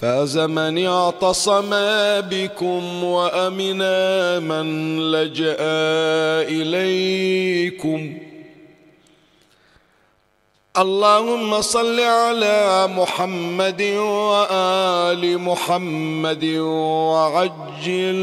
[0.00, 1.70] فاز من اعتصم
[2.20, 3.78] بكم وأمن
[4.42, 5.56] من لجأ
[6.48, 8.18] إليكم.
[10.78, 16.44] اللهم صل على محمد وآل محمد
[17.14, 18.20] وعجل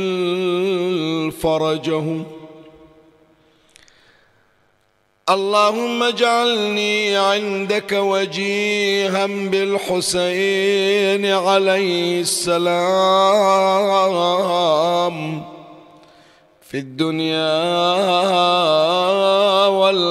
[1.42, 2.26] فرجهم.
[5.30, 12.74] اللهم اجعلني عندك وجيها بالحسين عليه السلام.
[16.72, 17.64] في الدنيا
[19.68, 20.10] والآخرة.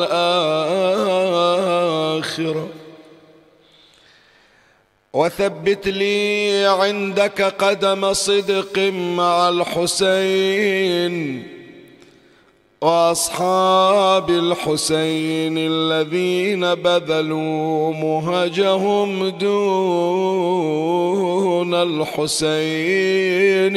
[5.12, 11.61] وثبت لي عندك قدم صدق مع الحسين.
[12.83, 20.52] وأصحاب الحسين الذين بذلوا مهجهم دون
[21.74, 22.22] الحسين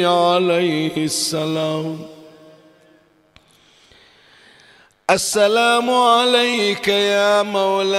[0.05, 1.99] عليه السلام.
[5.09, 7.93] السلام عليك يا مولاي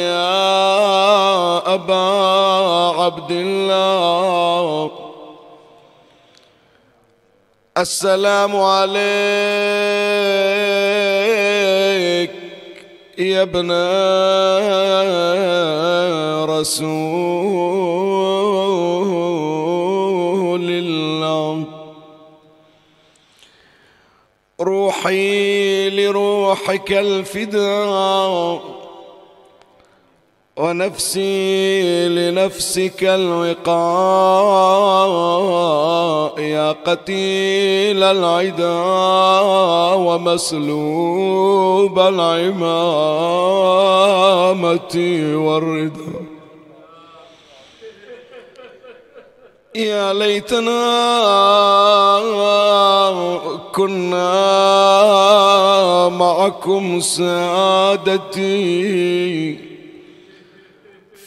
[0.00, 2.06] يا أبا
[3.02, 5.03] عبد الله.
[7.74, 8.94] السلام عليك
[13.18, 13.70] يا ابن
[16.44, 16.94] رسول
[20.70, 21.64] الله.
[24.60, 28.73] روحي لروحك الفداء.
[30.56, 33.74] ونفسي لنفسك الوقاء
[36.40, 38.80] يا قتيل العدا
[40.06, 42.64] ومسلوب العمامة
[45.34, 46.24] والرضا.
[49.74, 50.84] يا ليتنا
[53.74, 54.34] كنا
[56.08, 58.44] معكم سادتي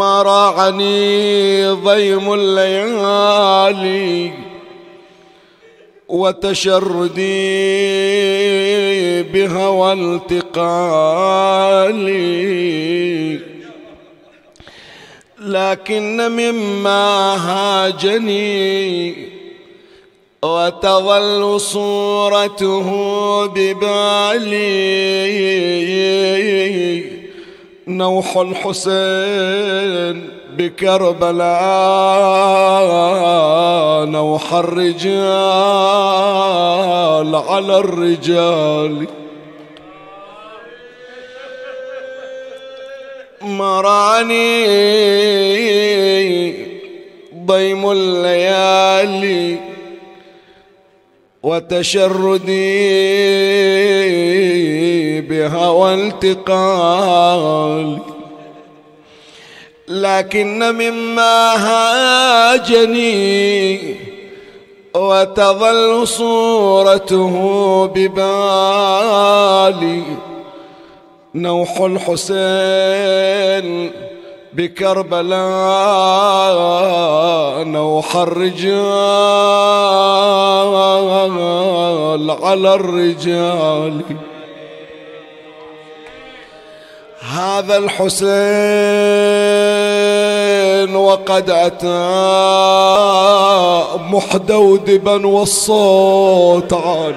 [0.00, 4.32] ما راعني ضيم الليالي
[6.08, 7.22] وتشردي
[9.22, 10.70] بهوى التقالي
[15.38, 19.14] لكن مما هاجني
[20.42, 22.86] وتظل صورته
[23.46, 24.70] ببالي.
[27.88, 31.50] نوح الحسين بكربلاء
[34.04, 35.10] نوح الرجال
[37.36, 39.06] على الرجال.
[43.42, 44.50] مراني
[47.46, 49.56] ضيم الليالي
[51.42, 52.60] وتشردي
[55.40, 57.98] بهوى التقال
[59.88, 61.54] لكن مما
[62.54, 63.80] هاجني
[64.94, 67.34] وتظل صورته
[67.94, 70.02] ببالي.
[71.34, 72.20] نوح الحسين
[74.52, 75.40] بكربلاء
[77.64, 78.70] نوح الرجال
[82.30, 84.00] على الرجال.
[87.30, 88.20] هذا الحسين
[90.96, 91.86] وقد أتى
[94.10, 97.16] محدودبا والصوت عالي.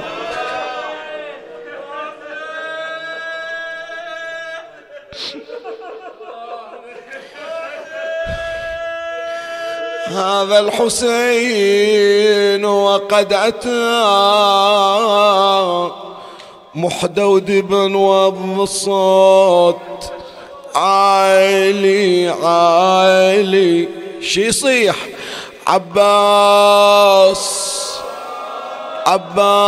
[10.08, 11.86] هذا الحسين
[12.66, 13.70] وقد أتى
[16.76, 19.76] محدودبا والصوت.
[20.76, 23.88] عالي عالي.
[24.22, 24.96] شي يصيح؟
[25.68, 27.74] عباس
[29.06, 29.68] عباس.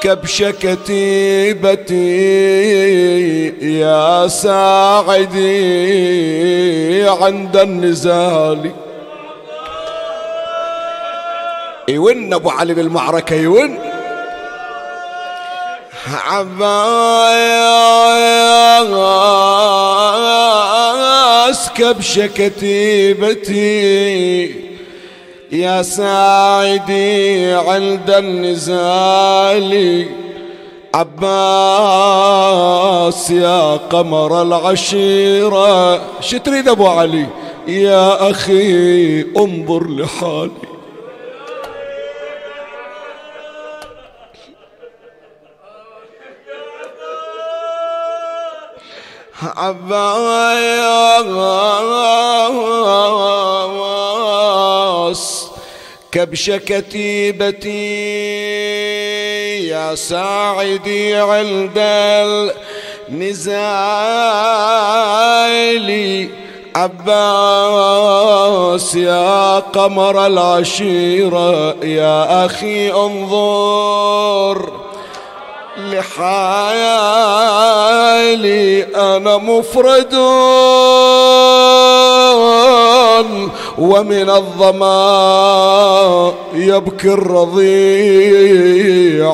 [0.00, 1.96] كبش كتيبتي
[3.80, 5.46] يا ساعدي
[7.08, 8.70] عند النزال.
[11.88, 13.78] يون أبو علي بالمعركة يون.
[16.06, 16.60] عباس
[21.74, 23.66] كبش كتيبتي
[25.52, 29.74] يا ساعدي عند النزال.
[30.94, 31.30] عباس
[33.30, 36.00] يا قمر العشيرة.
[36.20, 37.26] شتريد أبو علي؟
[37.68, 40.65] يا أخي انظر لحالي.
[49.56, 50.56] عباس
[56.12, 57.96] كبش كتيبتي
[59.68, 61.78] يا ساعدي عند
[63.08, 63.66] النزال.
[66.76, 68.14] عباس
[68.94, 74.72] يا قمر العشيرة يا أخي انظر.
[75.78, 77.16] لحالي
[78.94, 80.14] أنا مفرد
[83.78, 84.94] ومن الظما
[86.54, 88.54] يبكي الرضيع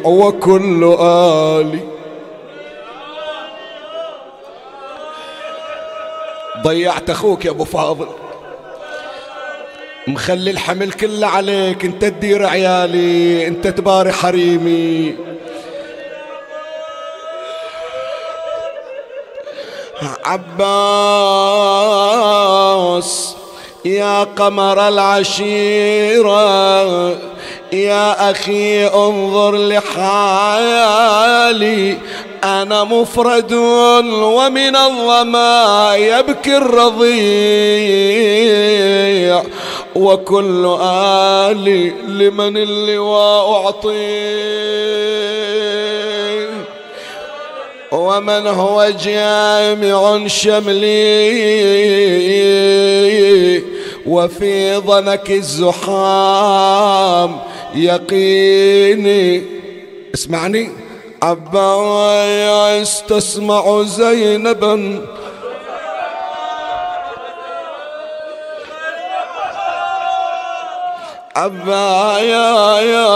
[0.04, 1.78] وكل آلي.
[6.62, 8.06] ضيعت أخوك يا أبو فاضل.
[10.08, 15.31] مخلي الحمل كله عليك أنت تدير عيالي أنت تباري حريمي.
[20.25, 21.62] عباس
[23.84, 26.43] يا قمر العشيرة
[27.72, 30.99] يا أخي انظر لحالي
[32.44, 37.62] أنا مفرد ومن الظما يبكي الرضيع.
[39.94, 43.93] وكل آلي لمن اللواء أعطيه.
[47.92, 50.92] ومن هو جامع شملي
[54.06, 57.36] وفي ضنك الزحام
[57.74, 59.42] يقيني.
[60.14, 60.70] اسمعني.
[61.22, 65.00] عباس تسمع زينبا
[71.36, 73.08] أبا يا يا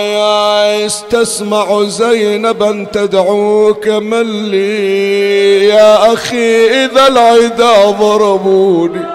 [0.00, 9.06] يا استسمع زينبا تدعوك من لي يا أخي إذا العدا ضربوني.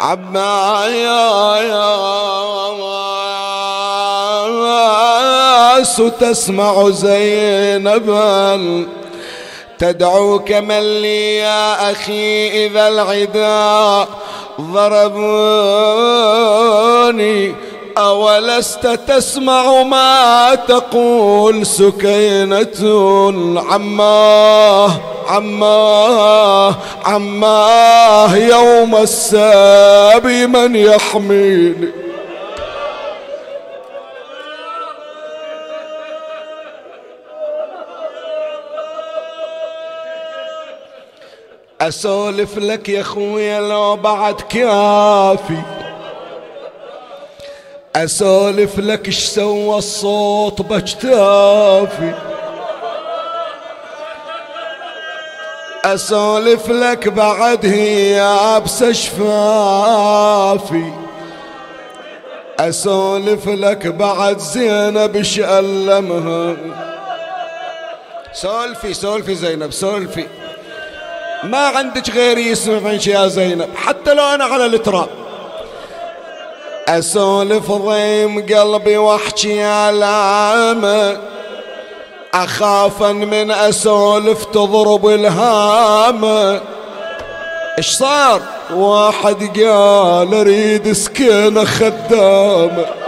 [0.00, 2.10] عبا يا يا
[6.20, 8.56] تسمع زينبا
[9.80, 14.06] تدعوك من لي يا أخي إذا العدا
[14.60, 15.14] ضربوني
[17.98, 22.82] أولست تسمع ما تقول سكينة
[23.70, 24.90] عماه
[25.28, 32.09] عماه عماه يوم السابي من يحميني.
[41.80, 45.62] أسولف لك يا خويا لو بعد كافي.
[47.96, 52.14] أسولف لك إيش سوى الصوت بجتافي.
[55.84, 60.92] أسولف لك بعد هي شفافي
[62.58, 66.56] أسولف لك بعد زينب إيش ألمها.
[68.32, 70.26] سولفي سولفي زينب سولفي.
[71.44, 75.08] ما عندك غيري يسمعك يا زينب حتى لو أنا على التراب.
[76.88, 81.16] أسولف ضيم قلبي واحكي علامه
[82.34, 86.60] اخافا من أسولف تضرب الهامه
[87.78, 88.42] إيش صار؟
[88.74, 92.99] واحد قال أريد سكينة خدامه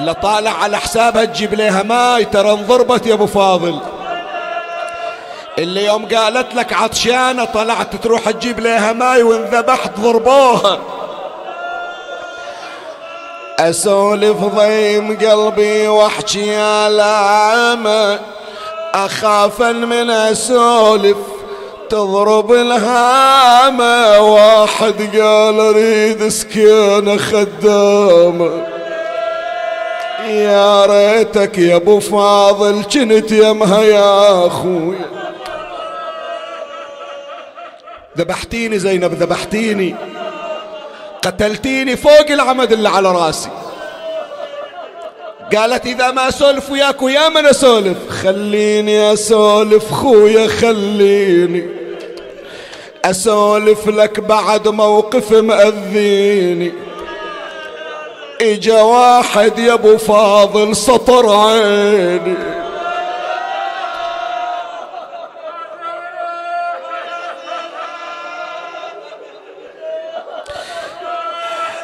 [0.00, 3.78] اللي طالع على حسابها تجيب لها ماي ترى انضربت يا أبو فاضل.
[5.58, 10.78] اللي يوم قالت لك عطشانة طلعت تروح تجيب لها ماي وانذبحت ضربوها.
[13.58, 18.20] أسولف ضيم قلبي وأحكي على عامة
[18.94, 21.16] اخافا من أسولف
[21.90, 28.79] تضرب الهامة واحد قال أريد سكينة خدامة
[30.26, 35.10] يا ريتك يا ابو فاضل كنت يمها يا اخويا
[38.18, 39.94] ذبحتيني زينب ذبحتيني.
[41.22, 43.50] قتلتيني فوق العمد اللي على راسي.
[45.56, 51.66] قالت إذا ما أسولف وياك ويا من أسولف؟ خليني أسولف خويا خليني.
[53.04, 56.72] أسولف لك بعد موقف مأذيني.
[58.40, 62.34] إجا واحد يا أبو فاضل سطر عيني.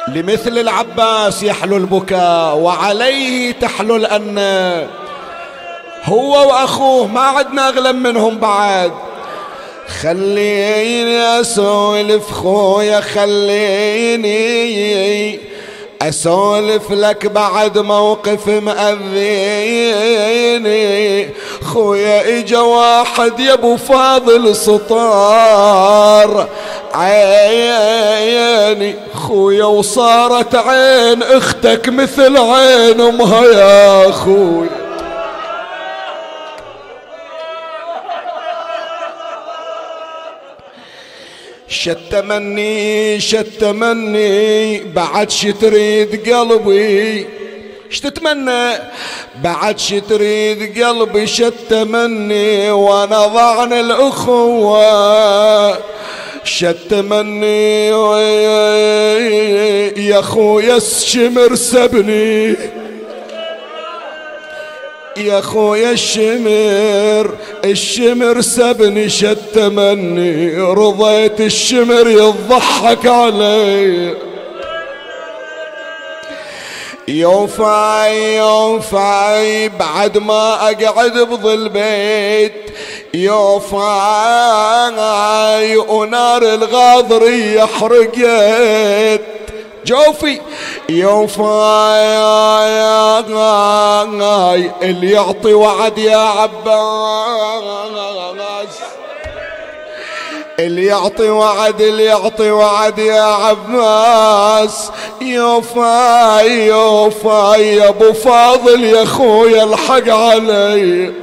[0.07, 4.87] لمثل العباس يحلو البكاء وعليه تحلو الأنة
[6.03, 8.91] هو وأخوه ما عدنا أغلب منهم بعد.
[10.01, 14.27] خليني أسولف خويا خليني
[16.01, 19.17] أسولف لك بعد موقف مأذيني
[21.63, 26.47] خويا إجا واحد يا أبو فاضل سطار.
[26.93, 28.15] عيني
[29.15, 34.86] خويا وصارت عين أختك مثل عين أمها يا خويا
[41.69, 47.25] شتمني شتمني بعد شي تريد قلبي.
[47.91, 48.69] إيش تتمنى
[49.43, 54.77] بعد شي تريد قلبي شتمني وأنا ضعن الأخوة.
[56.43, 57.87] شتمني
[60.07, 62.55] يا خويا الشمر سبني.
[65.17, 74.13] يا خويا الشمر الشمر سبني شتمني رضيت الشمر يضحك علي.
[77.07, 82.53] يوفاي يوفاي بعد ما أقعد بظل بيت.
[83.13, 83.87] يوفاي
[85.77, 89.21] ونار الغاضرية حرقت
[89.87, 90.41] جوفي.
[90.89, 92.17] يوفاي
[94.81, 96.77] اللي يعطي وعد يا عباس.
[100.59, 104.91] اللي يعطي وعد اللي يعطي وعد يا عباس.
[105.21, 111.13] يوفاي يوفاي يا أبو فاضل يا خويا الحق علي.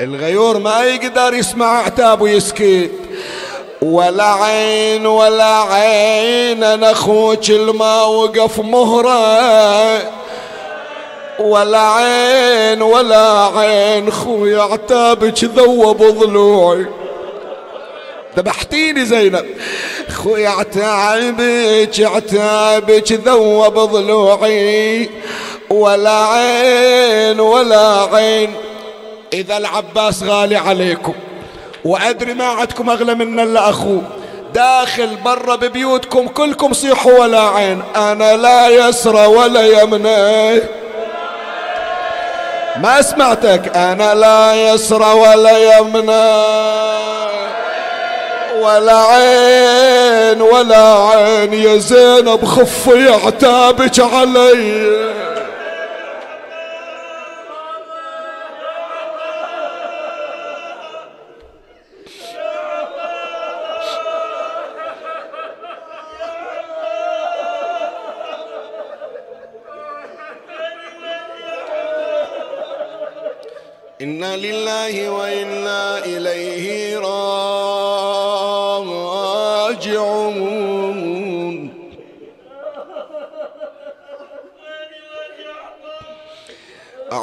[0.00, 2.90] الغيور ما يقدر يسمع عتاب ويسكت.
[3.82, 10.12] ولا عين ولا عين أنا أخوك الما وقف مهرة.
[11.38, 16.86] ولا عين ولا عين خويا عتابك ذوب ضلوعي.
[18.36, 19.46] ذبحتيني زينب.
[20.10, 25.10] خويا عتابك عتابك ذوب ضلوعي.
[25.70, 28.54] ولا عين ولا عين
[29.32, 31.14] إذا العباس غالي عليكم.
[31.84, 34.02] وأدري ما عندكم أغلى منا إلا أخوه
[34.54, 37.82] داخل برا ببيوتكم كلكم صيحوا ولا عين.
[37.96, 40.60] أنا لا يسرى ولا يمنى
[42.82, 43.76] ما سمعتك.
[43.76, 46.28] أنا لا يسرى ولا يمنى
[48.62, 54.98] ولا عين ولا عين يا زينب خفي عتابك علي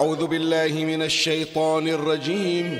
[0.06, 2.78] أعوذ بالله من الشيطان الرجيم.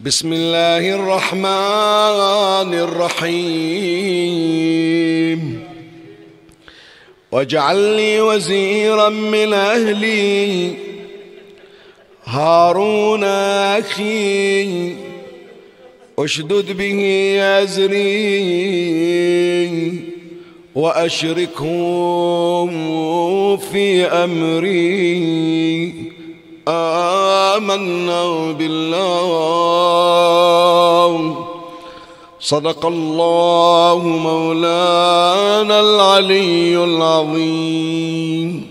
[0.00, 3.80] بسم الله الرحمن الرحيم.
[7.32, 10.72] واجعل لي وزيرا من أهلي.
[12.24, 14.92] هارون أخي.
[16.18, 18.06] أشدد به أزري.
[20.76, 21.56] وأشركه
[23.56, 25.94] في أمري.
[26.68, 29.06] آمنا بالله.
[32.40, 38.70] صدق الله مولانا العلي العظيم.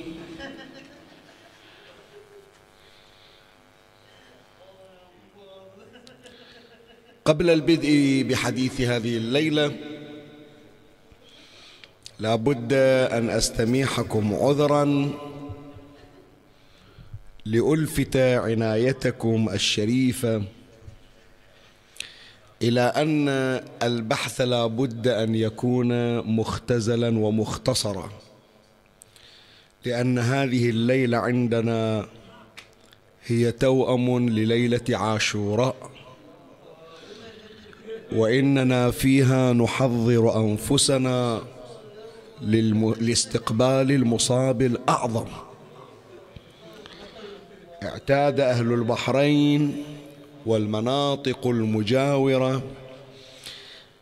[7.25, 9.94] قبل البدء بحديث هذه الليلة
[12.19, 12.73] لا بد
[13.11, 15.11] أن أستميحكم عذرا
[17.45, 20.43] لألفت عنايتكم الشريفة
[22.61, 23.29] إلى أن
[23.83, 28.09] البحث لا بد أن يكون مختزلا ومختصرا
[29.85, 32.07] لأن هذه الليلة عندنا
[33.25, 35.91] هي توأم لليلة عاشوراء
[38.11, 40.37] وإننا فيها نحضر
[42.41, 45.27] أنفسنا لاستقبال المصاب الأعظم.
[47.83, 49.83] اعتاد أهل البحرين
[50.45, 52.63] والمناطق المجاورة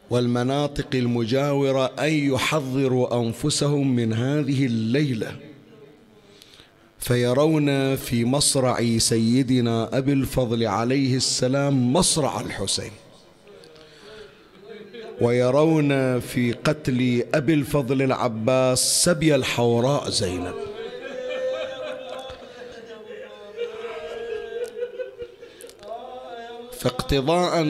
[0.09, 5.35] والمناطق المجاورة أن يحضروا أنفسهم من هذه الليلة.
[6.99, 12.91] فيرون في مصرع سيدنا أبي الفضل عليه السلام مصرع الحسين.
[15.21, 20.53] ويرون في قتل أبي الفضل العباس سبي الحوراء زينب.
[26.79, 27.63] فاقتضاء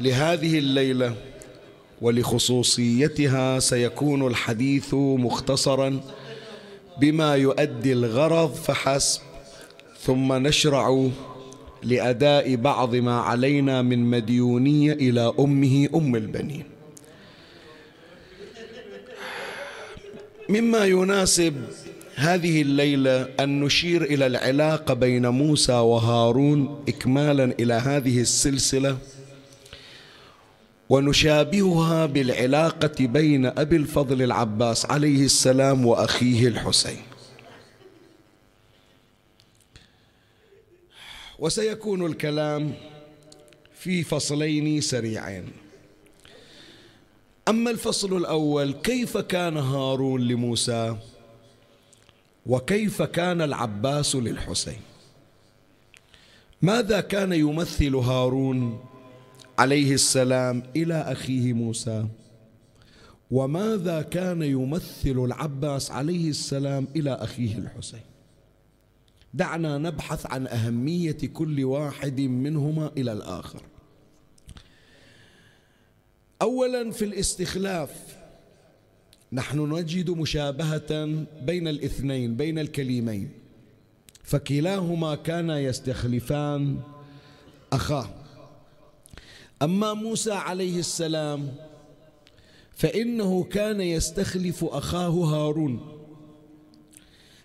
[0.00, 1.14] لهذه الليلة
[2.00, 6.00] ولخصوصيتها سيكون الحديث مختصرا
[7.00, 9.20] بما يؤدي الغرض فحسب
[10.00, 11.08] ثم نشرع
[11.82, 16.71] لأداء بعض ما علينا من مديونية إلى أمه أم البنين.
[20.48, 21.54] مما يناسب
[22.14, 28.98] هذه الليلة أن نشير إلى العلاقة بين موسى وهارون اكمالا إلى هذه السلسلة
[30.88, 37.02] ونشابهها بالعلاقة بين أبي الفضل العباس عليه السلام وأخيه الحسين.
[41.38, 42.74] وسيكون الكلام
[43.74, 45.61] في فصلين سريعين.
[47.48, 50.96] أما الفصل الأول كيف كان هارون لموسى؟
[52.46, 54.80] وكيف كان العباس للحسين؟
[56.62, 58.80] ماذا كان يمثل هارون
[59.58, 62.06] عليه السلام إلى أخيه موسى؟
[63.30, 68.00] وماذا كان يمثل العباس عليه السلام إلى أخيه الحسين؟
[69.34, 73.62] دعنا نبحث عن أهمية كل واحد منهما إلى الآخر.
[76.42, 77.90] اولا في الاستخلاف
[79.32, 81.04] نحن نجد مشابهة
[81.42, 83.30] بين الاثنين بين الكلمين.
[84.24, 86.80] فكلاهما كان يستخلفان
[87.72, 88.10] أخاه
[89.62, 91.54] أما موسى عليه السلام
[92.74, 95.80] فإنه كان يستخلف أخاه هارون.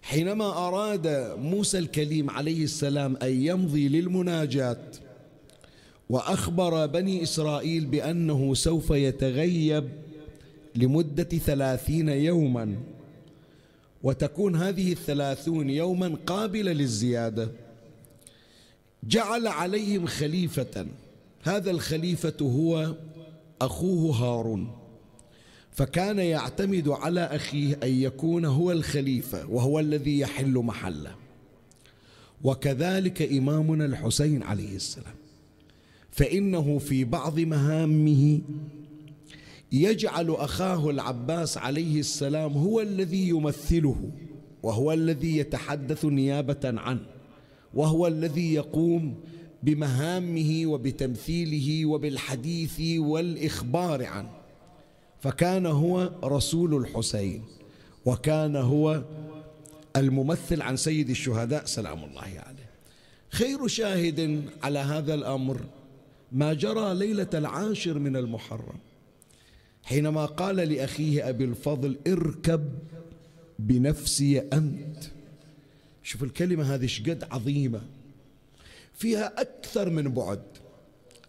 [0.02, 1.08] حينما أراد
[1.38, 4.82] موسى الكليم عليه السلام أن يمضي للمناجاة
[6.10, 9.90] وأخبر بني إسرائيل بأنه سوف يتغيب
[10.76, 12.76] لمدة ثلاثين يوما.
[14.04, 17.50] وتكون هذه الثلاثون يوما قابلة للزيادة.
[19.04, 20.88] جعل عليهم خليفة.
[21.44, 22.96] هذا الخليفة هو
[23.62, 24.72] أخوه هارون.
[25.72, 31.16] فكان يعتمد على أخيه أن يكون هو الخليفة وهو الذي يحل محله.
[32.44, 35.17] وكذلك إمامنا الحسين عليه السلام.
[36.18, 38.42] فإنه في بعض مهامه
[39.72, 44.12] يجعل أخاه العباس عليه السلام هو الذي يمثله
[44.64, 47.06] وهو الذي يتحدث نيابة عنه
[47.74, 49.16] وهو الذي يقوم
[49.64, 54.30] بمهامه وبتمثيله وبالحديث والإخبار عنه.
[55.20, 57.44] فكان هو رسول الحسين
[58.06, 59.04] وكان هو
[59.96, 62.70] الممثل عن سيد الشهداء سلام الله عليه.
[63.30, 65.60] خير شاهد على هذا الأمر
[66.32, 68.78] ما جرى ليلة العاشر من المحرم
[69.84, 72.70] حينما قال لأخيه أبي الفضل اركب
[73.60, 75.04] بنفسي أنت.
[76.04, 77.82] شوف الكلمة هذه شقد عظيمة.
[78.94, 80.42] فيها أكثر من بعد.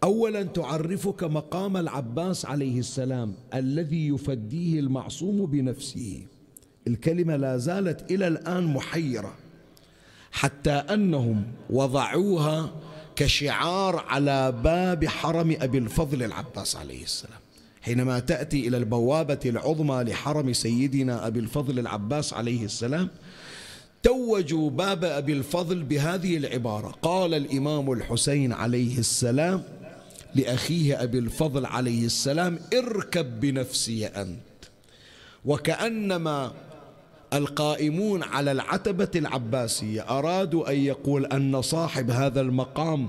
[0.02, 6.22] أولا تعرفك مقام العباس عليه السلام الذي يفديه المعصوم بنفسه.
[6.86, 9.34] الكلمة لا زالت إلى الآن محيرة
[10.32, 12.74] حتى أنهم وضعوها
[13.18, 17.40] كشعار على باب حرم أبي الفضل العباس عليه السلام.
[17.82, 23.08] حينما تأتي إلى البوابة العظمى لحرم سيدنا أبي الفضل العباس عليه السلام
[24.02, 26.88] توجوا باب أبي الفضل بهذه العبارة.
[27.02, 29.62] قال الإمام الحسين عليه السلام
[30.34, 34.38] لأخيه أبي الفضل عليه السلام اركب بنفسي أنت.
[35.44, 36.52] وكأنما
[37.32, 40.00] القائمون على العتبة العباسية.
[40.18, 43.08] أرادوا أن يقول أن صاحب هذا المقام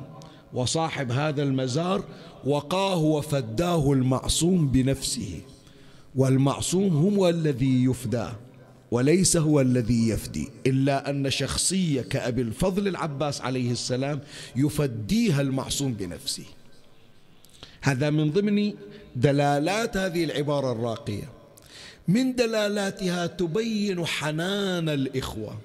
[0.54, 2.04] وصاحب هذا المزار
[2.46, 5.42] وقاه وفداه المعصوم بنفسه
[6.16, 8.28] والمعصوم هو الذي يفدى
[8.92, 14.20] وليس هو الذي يفدي إلا أن شخصية كأبي الفضل العباس عليه السلام
[14.56, 16.46] يفديها المعصوم بنفسه.
[17.82, 18.74] هذا من ضمن
[19.16, 21.39] دلالات هذه العبارة الراقية.
[22.10, 25.58] من دلالاتها تبين حنان الإخوة.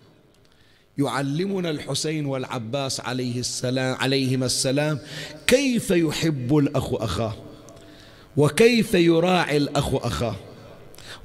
[0.99, 4.99] يعلمنا الحسين والعباس عليه السلام عليهما السلام
[5.47, 7.35] كيف يحب الأخ أخاه
[8.37, 10.37] وكيف يراعي الأخ أخاه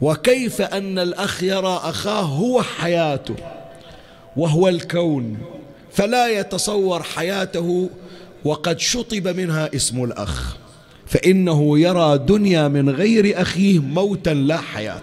[0.01, 3.35] وكيف أن الأخ يرى أخاه هو حياته
[4.37, 5.37] وهو الكون.
[5.91, 7.89] فلا يتصور حياته
[8.45, 10.58] وقد شطب منها اسم الأخ.
[11.09, 15.01] فإنه يرى دنيا من غير أخيه موتا لا حياة.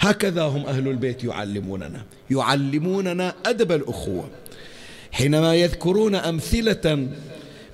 [0.00, 4.28] هكذا هم أهل البيت يعلموننا يعلموننا أدب الأخوة.
[5.12, 7.08] حينما يذكرون أمثلة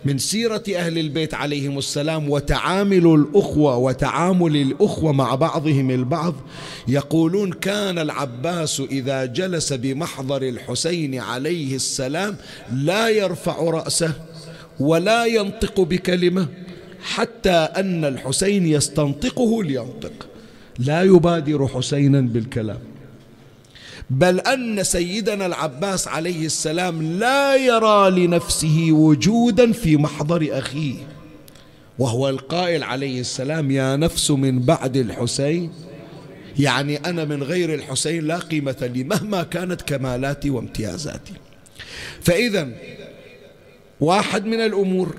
[0.05, 6.35] من سيرة أهل البيت عليهم السلام وتعامل الأخوة وتعامل الأخوة مع بعضهم البعض
[6.89, 12.37] يقولون كان العباس إذا جلس بمحضر الحسين عليه السلام
[12.73, 14.13] لا يرفع رأسه
[14.81, 16.49] ولا ينطق بكلمة
[17.03, 20.29] حتى أن الحسين يستنطقه لينطق.
[20.79, 22.79] لا يبادر حسينا بالكلام.
[24.11, 30.95] بل أن سيدنا العباس عليه السلام لا يرى لنفسه وجودا في محضر أخيه.
[31.99, 35.73] وهو القائل عليه السلام يا نفس من بعد الحسين.
[36.59, 41.33] يعني أنا من غير الحسين لا قيمة لي مهما كانت كمالاتي وامتيازاتي.
[42.21, 42.69] فإذا
[44.01, 45.17] واحد من الأمور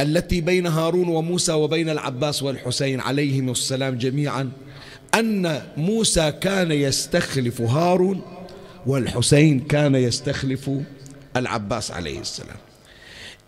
[0.00, 4.50] التي بين هارون وموسى وبين العباس والحسين عليهم السلام جميعا
[5.14, 8.22] أن موسى كان يستخلف هارون
[8.86, 10.70] والحسين كان يستخلف
[11.36, 12.56] العباس عليه السلام.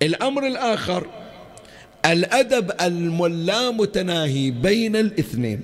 [0.02, 1.06] الأمر الآخر
[2.06, 5.60] الأدب اللامتناهي بين الاثنين.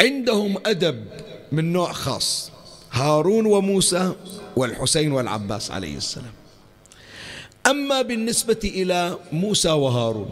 [0.00, 1.04] عندهم أدب
[1.52, 2.50] من نوع خاص
[2.92, 4.12] هارون وموسى
[4.56, 6.32] والحسين والعباس عليه السلام.
[7.66, 10.30] أما بالنسبة إلى موسى وهارون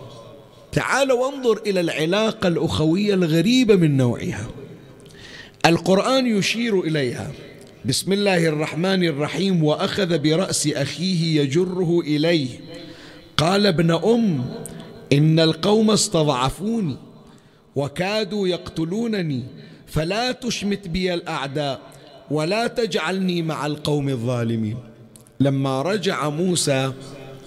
[0.73, 4.47] تعال وانظر إلى العلاقة الأخوية الغريبة من نوعها.
[5.67, 7.33] القرآن يشير إليها.
[7.85, 12.49] بسم الله الرحمن الرحيم وأخذ برأس أخيه يجره إليه.
[13.37, 14.45] قال ابن أم
[15.13, 16.97] إن القوم استضعفوني
[17.77, 19.43] وكادوا يقتلونني
[19.87, 21.81] فلا تشمت بي الأعداء
[22.31, 24.77] ولا تجعلني مع القوم الظالمين.
[25.41, 26.93] لما رجع موسى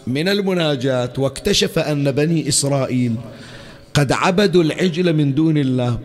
[0.08, 3.16] من المناجاة واكتشف أن بني إسرائيل
[3.94, 6.00] قد عبدوا العجل من دون الله.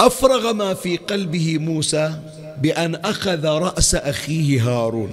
[0.00, 2.20] أفرغ ما في قلبه موسى
[2.62, 5.10] بأن أخذ رأس أخيه هارون.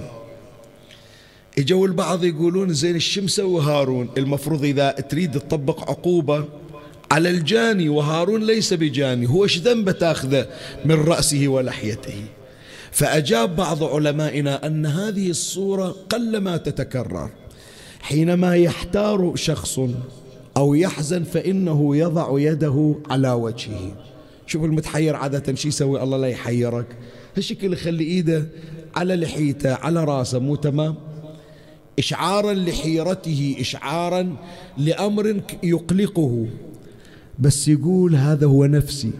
[1.58, 6.44] إجوا البعض يقولون زين الشمس وهارون المفروض إذا تريد تطبق عقوبة
[7.10, 10.46] على الجاني وهارون ليس بجاني هو إيش ذنبه تأخذه
[10.84, 12.24] من رأسه ولحيته؟
[12.92, 17.30] فأجاب بعض علمائنا أن هذه الصورة قلما تتكرر.
[18.04, 19.80] حينما يحتار شخص
[20.56, 23.92] أو يحزن فإنه يضع يده على وجهه.
[24.46, 26.86] شوف المتحير عادة شو يسوي؟ الله لا يحيرك.
[27.36, 28.46] هالشكل يخلي إيده
[28.96, 30.94] على لحيته على راسه مو تمام؟
[31.98, 34.36] إشعارا لحيرته إشعارا
[34.78, 36.46] لأمر يقلقه.
[37.38, 39.10] بس يقول هذا هو نفسي.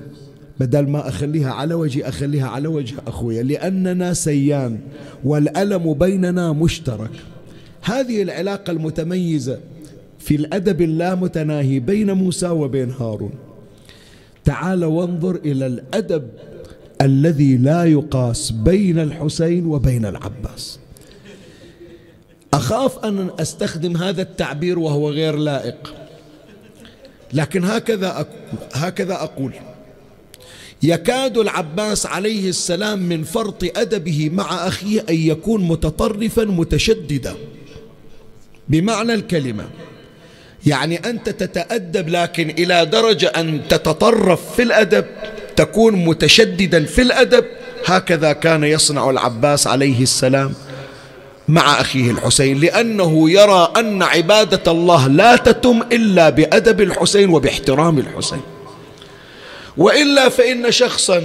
[0.60, 3.42] بدل ما أخليها على وجهي أخليها على وجه أخويا.
[3.42, 4.78] لأننا سيان
[5.24, 7.10] والألم بيننا مشترك.
[7.84, 9.60] هذه العلاقة المتميزة
[10.18, 13.32] في الأدب اللامتناهي بين موسى وبين هارون.
[14.44, 16.28] تعال وانظر إلى الأدب
[17.02, 20.78] الذي لا يقاس بين الحسين وبين العباس.
[22.54, 25.94] أخاف أن أستخدم هذا التعبير وهو غير لائق.
[27.32, 29.52] لكن هكذا أقول هكذا أقول.
[30.82, 37.34] يكاد العباس عليه السلام من فرط أدبه مع أخيه أن يكون متطرفا متشددا.
[38.68, 39.64] بمعنى الكلمة.
[40.66, 45.05] يعني أنت تتأدب لكن إلى درجة أن تتطرف في الأدب
[45.57, 47.44] تكون متشددا في الأدب
[47.87, 50.55] هكذا كان يصنع العباس عليه السلام
[51.48, 58.40] مع أخيه الحسين لأنه يرى أن عبادة الله لا تتم إلا بأدب الحسين وباحترام الحسين.
[59.77, 61.22] وإلا فإن شخصا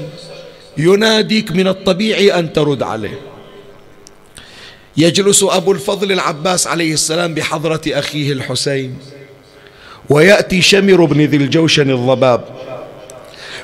[0.78, 3.20] يناديك من الطبيعي أن ترد عليه.
[4.98, 8.98] يجلس أبو الفضل العباس عليه السلام بحضرة أخيه الحسين
[10.10, 12.44] ويأتي شمر بن ذي الجوشن الضباب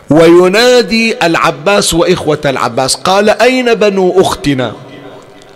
[0.10, 4.74] وينادي العباس وإخوة العباس قال أين بنو أختنا؟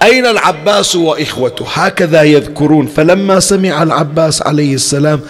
[0.04, 2.88] أين العباس وإخوته؟ هكذا يذكرون.
[2.88, 5.22] فلما سمع العباس عليه السلام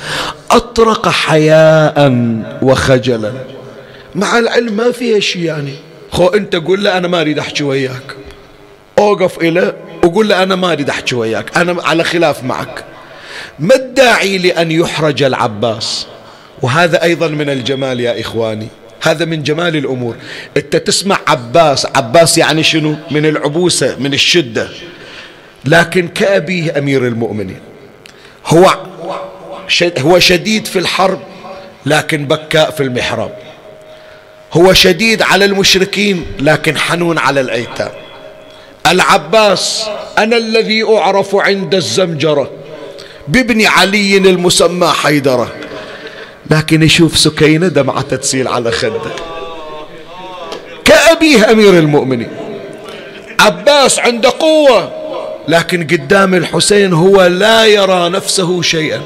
[0.52, 2.14] أطرق حياء
[2.62, 3.34] وخجلا.
[4.16, 5.74] مع العلم ما فيها شيء يعني.
[6.12, 8.16] خو أنت قول له أنا ما أريد أحكي وياك.
[9.00, 12.84] أوقف إليه وقول له أنا ما أريد أحكي وياك أنا على خلاف معك.
[13.60, 16.08] ما الداعي لأن يحرج العباس؟
[16.62, 18.68] وهذا أيضا من الجمال يا إخواني
[19.02, 20.16] هذا من جمال الأمور.
[20.58, 24.70] أنت تسمع عباس عباس يعني شنو؟ من العبوسة من الشدة.
[25.66, 27.60] لكن كأبيه أمير المؤمنين.
[28.46, 28.78] هو
[30.00, 31.22] هو شديد في الحرب
[31.86, 33.36] لكن بكاء في المحراب.
[34.54, 37.92] هو شديد على المشركين لكن حنون على الأيتام.
[38.88, 39.86] العباس
[40.18, 42.52] أنا الذي أعرف عند الزمجرة
[43.28, 45.52] بابن علي المسمى حيدرة.
[46.52, 49.02] لكن يشوف سكينة دمعة تسيل على خده.
[50.86, 52.32] كأبيه أمير المؤمنين.
[53.40, 54.92] عباس عنده قوة
[55.48, 59.02] لكن قدام الحسين هو لا يرى نفسه شيئا.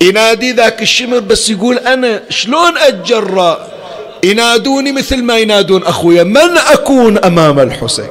[0.00, 3.77] ينادي ذاك الشمر بس يقول أنا شلون أتجرأ؟
[4.24, 8.08] ينادوني مثل ما ينادون أخويا من أكون أمام الحسين؟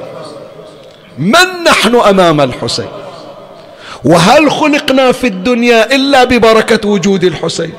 [1.18, 2.88] من نحن أمام الحسين؟
[4.04, 7.72] وهل خلقنا في الدنيا إلا ببركة وجود الحسين؟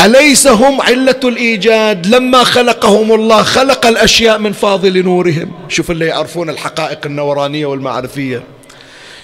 [0.00, 5.52] أليس هم علة الإيجاد؟ لما خلقهم الله خلق الأشياء من فاضل نورهم.
[5.68, 8.42] شوف اللي يعرفون الحقائق النورانية والمعرفية.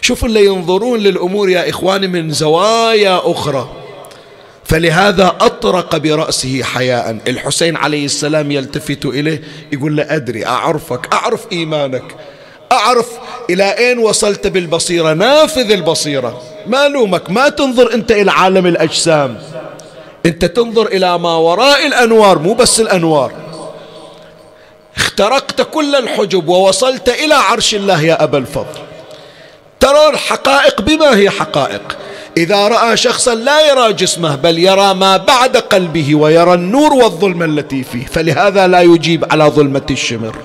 [0.01, 3.86] شوف اللي ينظرون للأمور يا إخواني من زوايا أخرى.
[4.69, 7.19] فلهذا أطرق برأسه حياء.
[7.29, 12.05] الحسين عليه السلام يلتفت إليه يقول له أدري أعرفك أعرف إيمانك.
[12.73, 13.07] أعرف
[13.51, 15.13] إلى أين وصلت بالبصيرة.
[15.13, 16.43] نافذ البصيرة.
[16.67, 19.39] ما لومك ما تنظر أنت إلى عالم الأجسام.
[20.27, 23.33] أنت تنظر إلى ما وراء الأنوار مو بس الأنوار.
[24.97, 28.81] اخترقت كل الحجب ووصلت إلى عرش الله يا أبا الفضل.
[29.81, 31.99] ترى الحقائق بما هي حقائق.
[32.37, 37.85] إذا رأى شخصا لا يرى جسمه بل يرى ما بعد قلبه ويرى النور والظلمة التي
[37.85, 40.37] فيه فلهذا لا يجيب على ظلمة الشمر.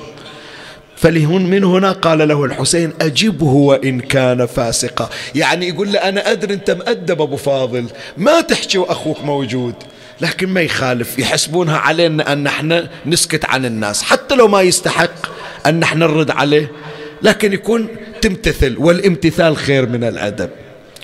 [0.95, 5.09] فلهن من هنا قال له الحسين أجبه وإن كان فاسقا.
[5.35, 7.85] يعني يقول له أنا أدري أنت مؤدب أبو فاضل
[8.17, 9.75] ما تحكي وأخوك موجود.
[10.21, 14.03] لكن ما يخالف يحسبونها علينا أن إحنا نسكت عن الناس.
[14.03, 15.11] حتى لو ما يستحق
[15.65, 16.71] أن إحنا نرد عليه
[17.21, 17.87] لكن يكون
[18.21, 20.49] تمتثل والامتثال خير من الأدب.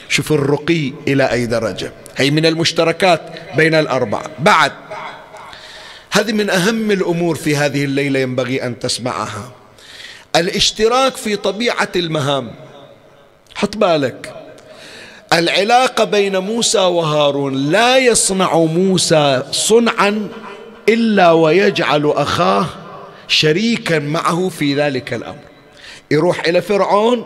[0.10, 1.92] شوف الرقي إلى أي درجة.
[2.18, 3.22] هي من المشتركات
[3.58, 4.24] بين الأربعة.
[4.40, 4.72] بعد
[6.12, 9.52] هذه من أهم الأمور في هذه الليلة ينبغي أن تسمعها.
[10.36, 12.52] الاشتراك في طبيعة المهام.
[13.56, 14.34] حط بالك.
[15.34, 20.30] العلاقة بين موسى وهارون لا يصنع موسى صنعا
[20.90, 22.66] إلا ويجعل أخاه
[23.28, 25.40] شريكا معه في ذلك الأمر.
[26.12, 27.26] يروح إلى فرعون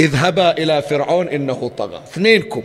[0.00, 2.02] اذهبا إلى فرعون إنه طغى.
[2.12, 2.62] اثنينكم.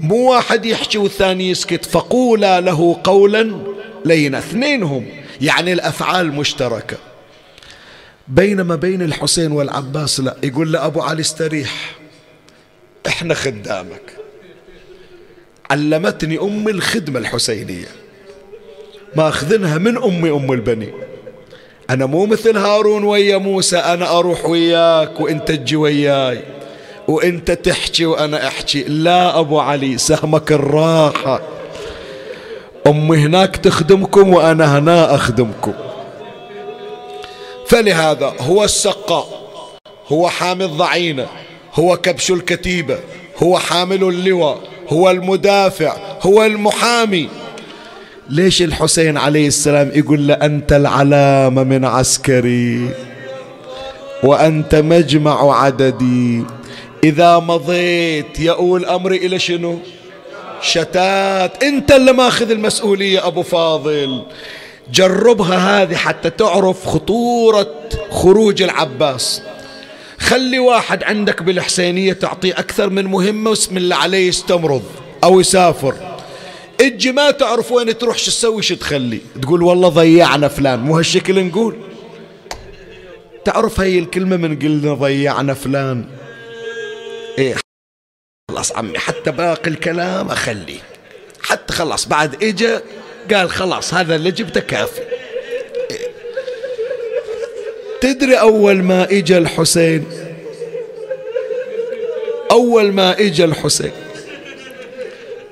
[0.00, 1.84] مو واحد يحكي والثاني يسكت.
[1.84, 3.56] فقولا له قولا
[4.04, 4.38] لينا.
[4.38, 5.06] اثنينهم.
[5.40, 6.96] يعني الأفعال مشتركة.
[8.28, 10.36] بينما بين الحسين والعباس لا.
[10.42, 11.96] يقول له أبو علي استريح.
[13.06, 14.16] إحنا خدامك.
[15.70, 17.88] علمتني أم الخدمة الحسينية.
[19.16, 21.09] ما أخذنها من أمي أم البني.
[21.90, 26.42] أنا مو مثل هارون ويا موسى أنا أروح وياك وأنت تجي وياي
[27.08, 28.82] وأنت تحكي وأنا أحكي.
[28.82, 31.40] لا أبو علي سهمك الراحة.
[32.86, 35.72] أمي هناك تخدمكم وأنا هنا أخدمكم.
[37.66, 39.28] فلهذا هو السقاء
[40.08, 41.26] هو حامل ضعينة
[41.74, 42.98] هو كبش الكتيبة
[43.42, 47.28] هو حامل اللواء هو المدافع هو المحامي.
[48.30, 52.90] ليش الحسين عليه السلام يقول له أنت العلامة من عسكري؟
[54.22, 56.44] وأنت مجمع عددي.
[57.04, 59.78] إذا مضيت يؤول أمري إلى شنو؟
[60.62, 61.62] شتات.
[61.62, 64.22] أنت اللي ماخذ المسؤولية أبو فاضل.
[64.92, 67.74] جربها هذه حتى تعرف خطورة
[68.10, 69.42] خروج العباس.
[70.18, 74.82] خلي واحد عندك بالحسينية تعطيه أكثر من مهمة واسم الله عليه يستمرض
[75.24, 76.09] أو يسافر.
[76.80, 81.44] إجي ما تعرف وين تروح شو تسوي شو تخلي؟ تقول والله ضيعنا فلان مو هالشكل
[81.44, 81.76] نقول.
[83.44, 86.04] تعرف هي الكلمة من قلنا ضيعنا فلان؟
[87.38, 87.54] إيه
[88.50, 90.80] خلاص عمي حتى باقي الكلام اخليه
[91.42, 92.82] حتى خلاص بعد إجا
[93.32, 95.00] قال خلاص هذا اللي جبته كافي.
[98.00, 100.06] تدري أول ما إجا الحسين؟
[102.50, 103.92] أول ما إجا الحسين.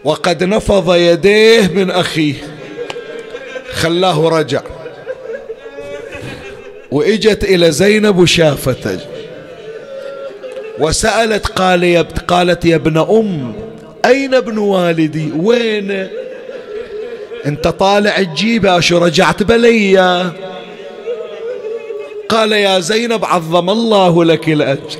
[0.04, 2.34] وقد نفض يديه من أخيه.
[3.72, 4.60] خلاه رجع.
[6.90, 8.98] وإجت إلى زينب وشافته
[10.78, 13.52] وسألت قال يا قالت يا ابن أم
[14.04, 16.08] أين ابن والدي؟ وين؟
[17.46, 20.32] أنت طالع تجيبه شو رجعت بليا
[22.28, 24.98] قال يا زينب عظم الله لك الأجر.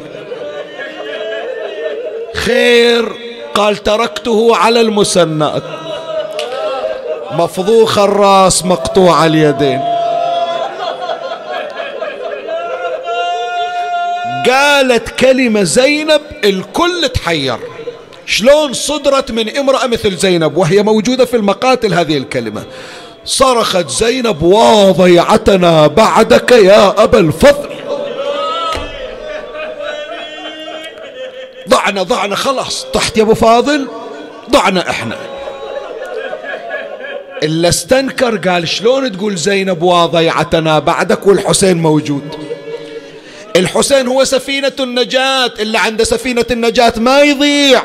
[2.34, 3.27] خير.
[3.54, 5.62] قال تركته على المسنات
[7.32, 9.80] مفضوخ الراس مقطوع اليدين.
[14.50, 17.58] قالت كلمة زينب الكل تحير.
[18.26, 22.62] شلون صدرت من امرأة مثل زينب؟ وهي موجودة في المقاتل هذه الكلمة.
[23.24, 27.68] صرخت زينب وضيعتنا بعدك يا أبا الفضل.
[31.88, 32.87] ضعنا ضعنا خلاص.
[32.94, 33.88] طحت يا أبو فاضل؟
[34.51, 35.16] ضعنا إحنا.
[37.42, 42.37] إلا استنكر قال شلون تقول زينب وضيعتنا بعدك والحسين موجود.
[43.57, 47.83] الحسين هو سفينة النجاة اللي عنده سفينة النجاة ما يضيع.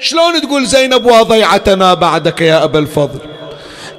[0.00, 3.18] شلون تقول زينب وضيعتنا بعدك يا أبا الفضل؟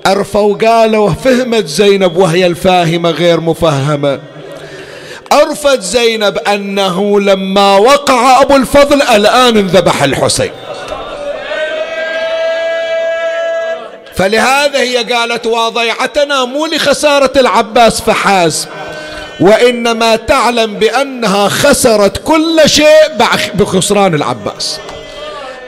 [0.08, 4.20] أرفوا قالوا فهمت زينب وهي الفاهمة غير مفهمة.
[5.32, 10.52] عرفت زينب أنه لما وقع أبو الفضل الآن انذبح الحسين.
[14.16, 18.68] فلهذا هي قالت وضيعتنا مو لخسارة العباس فحاسب
[19.40, 23.18] وإنما تعلم بأنها خسرت كل شيء
[23.54, 24.80] بخسران العباس.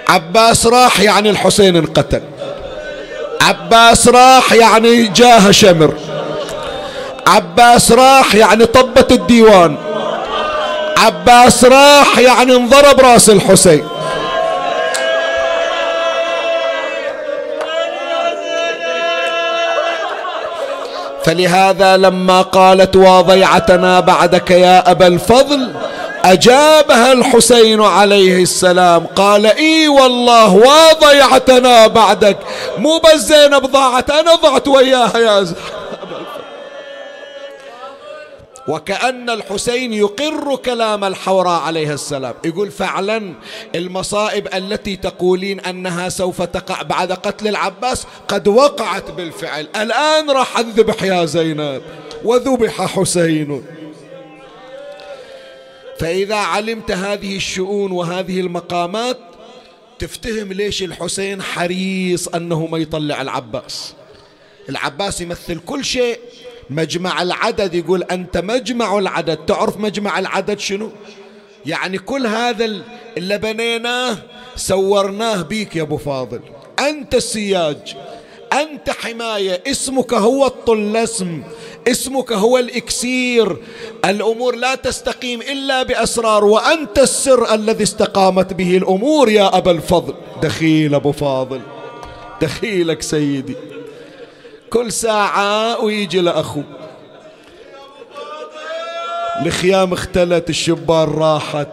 [0.10, 2.22] عباس راح يعني الحسين انقتل.
[3.42, 5.94] عباس راح يعني جاه شمر.
[7.30, 9.78] عباس راح يعني طبت الديوان.
[10.98, 13.88] عباس راح يعني انضرب راس الحسين.
[21.24, 25.74] فلهذا لما قالت وضيعتنا بعدك يا أبا الفضل
[26.26, 32.38] أجابها الحسين عليه السلام قال إي والله وضيعتنا بعدك.
[32.78, 35.56] مو بس زينب ضاعت أنا ضعت وياها يا زهر
[38.68, 42.34] وكأن الحسين يقر كلام الحوراء عليه السلام.
[42.46, 43.34] يقول فعلا
[43.76, 49.68] المصائب التي تقولين أنها سوف تقع بعد قتل العباس قد وقعت بالفعل.
[49.76, 51.82] الآن راح أذبح يا زينب.
[52.24, 53.64] وذبح حسين.
[56.00, 59.18] فإذا علمت هذه الشؤون وهذه المقامات
[60.00, 63.94] تفتهم ليش الحسين حريص أنه ما يطلع العباس.
[64.70, 66.20] العباس يمثل كل شيء
[66.70, 69.38] مجمع العدد يقول أنت مجمع العدد.
[69.38, 70.92] تعرف مجمع العدد شنو؟
[71.66, 72.66] يعني كل هذا
[73.18, 74.18] اللي بنيناه
[74.56, 76.40] سورناه بيك يا أبو فاضل.
[76.80, 77.96] أنت السياج
[78.54, 81.44] أنت حماية اسمك هو الطلسم
[81.88, 83.58] اسمك هو الإكسير.
[84.06, 90.14] الأمور لا تستقيم إلا بأسرار وأنت السر الذي استقامت به الأمور يا أبا الفضل.
[90.42, 91.62] دخيل أبو فاضل
[92.42, 93.56] دخيلك سيدي.
[94.70, 96.62] كل ساعة ويجي لأخو.
[99.46, 101.68] الخيام اختلت الشبان راحت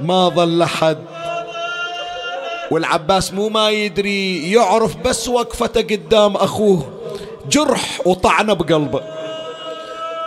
[0.00, 0.98] ما ظل أحد.
[2.70, 6.92] والعباس مو ما يدري يعرف بس وقفته قدام أخوه.
[7.50, 9.02] جرح وطعنه بقلبه.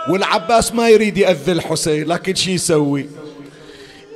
[0.08, 3.08] والعباس ما يريد يأذي الحسين لكن شي يسوي؟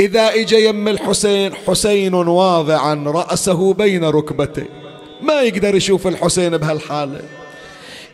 [0.00, 4.81] إذا إجا يم الحسين حسين واضعا رأسه بين ركبتيه
[5.22, 7.20] ما يقدر يشوف الحسين بهالحالة.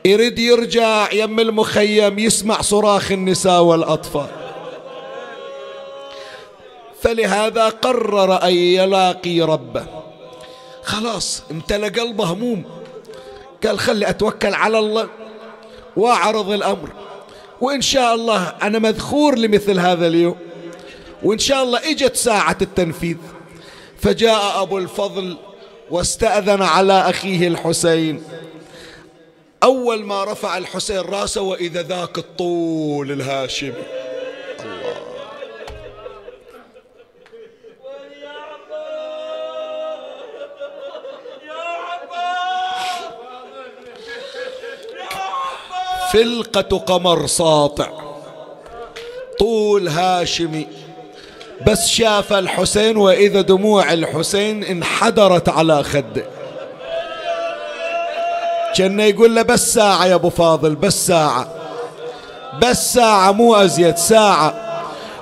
[0.04, 4.26] يريد يرجع يم المخيم يسمع صراخ النساء والأطفال.
[7.02, 9.86] فلهذا قرر أن يلاقي ربه.
[10.82, 12.64] خلاص امتلى قلبه هموم.
[13.66, 15.08] قال خلي أتوكل على الله
[15.96, 16.88] وأعرض الأمر.
[17.60, 20.36] وإن شاء الله أنا مذخور لمثل هذا اليوم.
[21.22, 23.16] وإن شاء الله إجت ساعة التنفيذ.
[24.00, 25.36] فجاء أبو الفضل
[25.90, 28.24] واستأذن على أخيه الحسين.
[29.62, 33.72] أول ما رفع الحسين رأسه وإذا ذاك الطول الهاشمي
[46.12, 47.90] فلقة قمر ساطع.
[49.38, 50.66] طول هاشمي.
[51.66, 56.24] بس شاف الحسين وإذا دموع الحسين انحدرت على خده
[58.76, 61.48] كان يقول له بس ساعة يا أبو فاضل بس ساعة.
[62.62, 64.54] بس ساعة مو أزيد ساعة.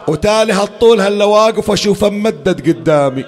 [0.08, 3.24] وتالي هالطول هلا واقف أشوفه ممدد قدامي.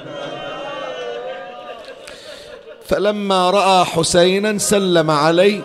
[2.87, 5.63] فلما رأى حسينا سلم علي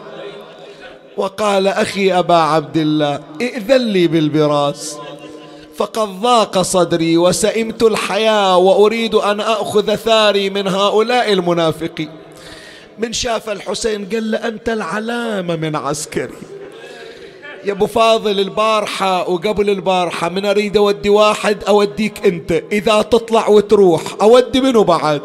[1.18, 4.98] وقال أخي أبا عبد الله ائذن لي بالبراس.
[5.78, 12.10] فقد ضاق صدري وسئمت الحياة وأريد أن أخذ ثاري من هؤلاء المنافقين
[13.00, 16.34] من شاف الحسين قال له أنت العلامة من عسكري.
[17.66, 22.64] يا أبو فاضل البارحة وقبل البارحة من أريد أودي واحد أوديك أنت.
[22.72, 25.22] إذا تطلع وتروح أودي منه بعد؟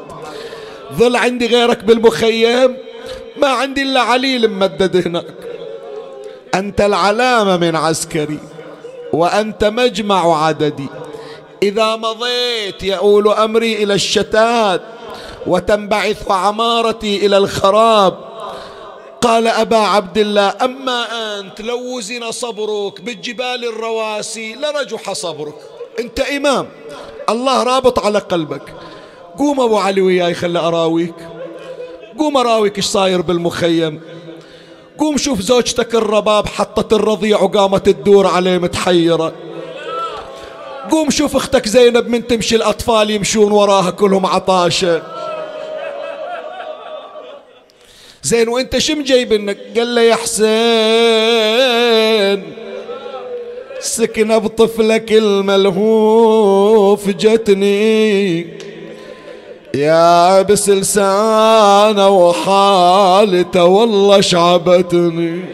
[0.93, 2.77] ظل عندي غيرك بالمخيم؟
[3.37, 5.35] ما عندي إلا عليل ممدد هناك.
[6.55, 8.39] أنت العلامة من عسكري.
[9.13, 10.89] وأنت مجمع عددي.
[11.63, 14.83] إذا مضيت يؤول أمري إلى الشتات
[15.47, 18.19] وتنبعث عمارتي إلى الخراب.
[19.21, 21.07] قال أبا عبد الله أما
[21.39, 25.55] أنت لو وزن صبرك بالجبال الرواسي لرجح صبرك.
[25.99, 26.69] أنت إمام.
[27.29, 28.75] الله رابط على قلبك.
[29.39, 31.15] قوم أبو علي وياي خلي أراويك.
[32.19, 34.18] قوم أراويك إيش صاير بالمخيم؟
[34.99, 39.33] قوم شوف زوجتك الرباب حطت الرضيع وقامت تدور عليه متحيرة.
[40.91, 45.03] قوم شوف أختك زينب من تمشي الأطفال يمشون وراها كلهم عطاشة.
[48.23, 50.43] زين وإنت شم جايب إنك؟ قال له يا حسين
[53.81, 58.68] سكنة بطفلك الملهوف جتني.
[59.79, 65.45] يا بس لسانه وحالتة والله شعبتني.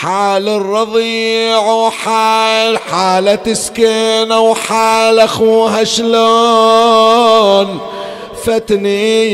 [0.00, 7.78] حال الرضيع وحال حالة سكينة وحال أخوها شلون
[8.44, 9.24] فتني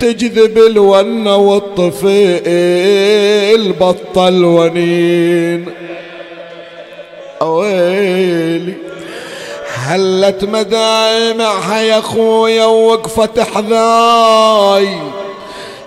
[0.00, 2.32] تجذب الون والطفيل
[3.72, 5.66] بطل ونين.
[7.42, 8.77] أويلي.
[9.88, 14.98] هلت مدامعها يا خويا ووقفت حذاي.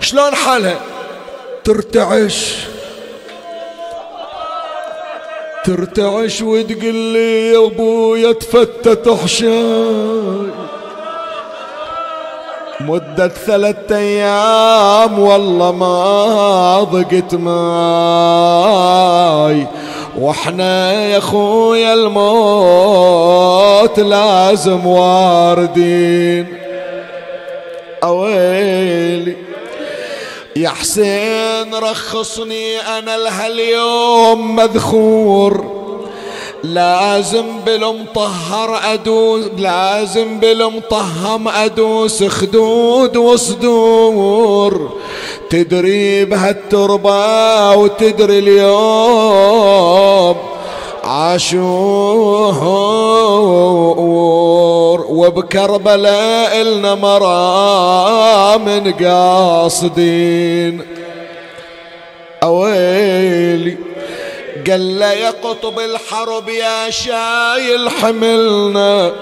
[0.00, 0.80] شلون حالها؟
[1.64, 2.54] ترتعش.
[5.64, 10.46] ترتعش وتقول لي يا أبويا تفتت حشاي
[12.80, 18.62] مدة ثلاثة أيام والله ما ضقت ماي
[20.18, 23.20] وإحنا يا خويا الموت
[24.00, 26.58] لازم واردين.
[28.04, 29.36] أويلي.
[30.56, 35.81] يا حسين رخصني أنا لهاليوم مذخور.
[36.64, 44.92] لازم بالمطهر أدوس لازم بالمطهم أدوس خدود وصدور.
[45.50, 50.36] تدري بهالتربة وتدري اليوم
[51.04, 52.56] عاشور.
[55.08, 60.82] وبكربلاء إلنا مرا من قاصدين.
[62.42, 63.91] أويلي
[64.70, 69.12] قال له يا قطب الحرب يا شايل حملنا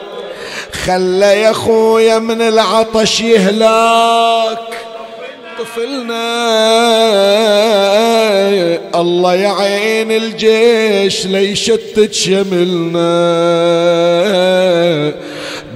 [0.84, 4.59] خلى يا خويا من العطش يهلاك
[5.59, 6.30] طفلنا
[9.01, 13.11] الله يعين الجيش ليشتت شملنا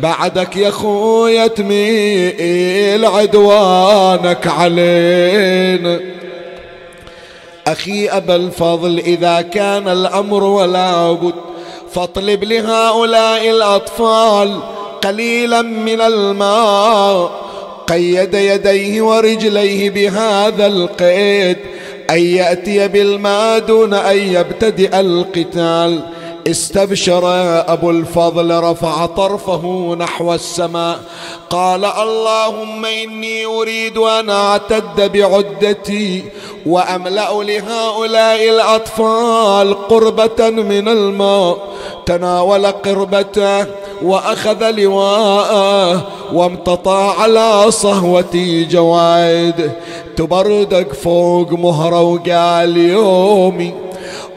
[0.02, 6.00] بعدك يا خويا تميل عدوانك علينا.
[7.66, 11.34] أخي أبا الفضل إذا كان الأمر ولا بد
[11.92, 14.60] فاطلب لهؤلاء الأطفال
[15.02, 17.44] قليلا من الماء.
[17.86, 21.56] قيد يديه ورجليه بهذا القيد
[22.10, 26.00] أن يأتي بالماء دون أن يبتدئ القتال.
[26.46, 27.22] استبشر
[27.72, 30.98] أبو الفضل رفع طرفه نحو السماء.
[31.50, 36.24] قال اللهم إني أريد أن أعتد بعدتي
[36.66, 41.58] وأملأ لهؤلاء الأطفال قربة من الماء.
[42.06, 43.66] تناول قربته
[44.02, 49.72] وأخذ لواءه وامتطى على صهوتي جوائد
[50.16, 53.74] تبردك فوق مهرة وقال يومي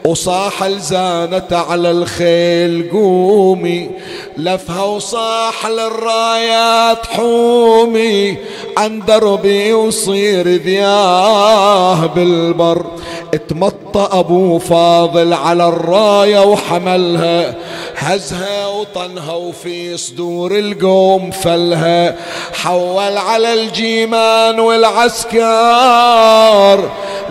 [0.08, 3.90] وصاح الزانة على الخيل قومي
[4.36, 8.36] لفها وصاح للرايات حومي.
[8.76, 12.86] عن دربي وصير ذياه بالبر.
[13.34, 17.54] اتمطى أبو فاضل على الراية وحملها.
[17.96, 22.16] هزها وطنها وفي صدور القوم فلها.
[22.52, 25.38] حول على الجيمان والعسكر.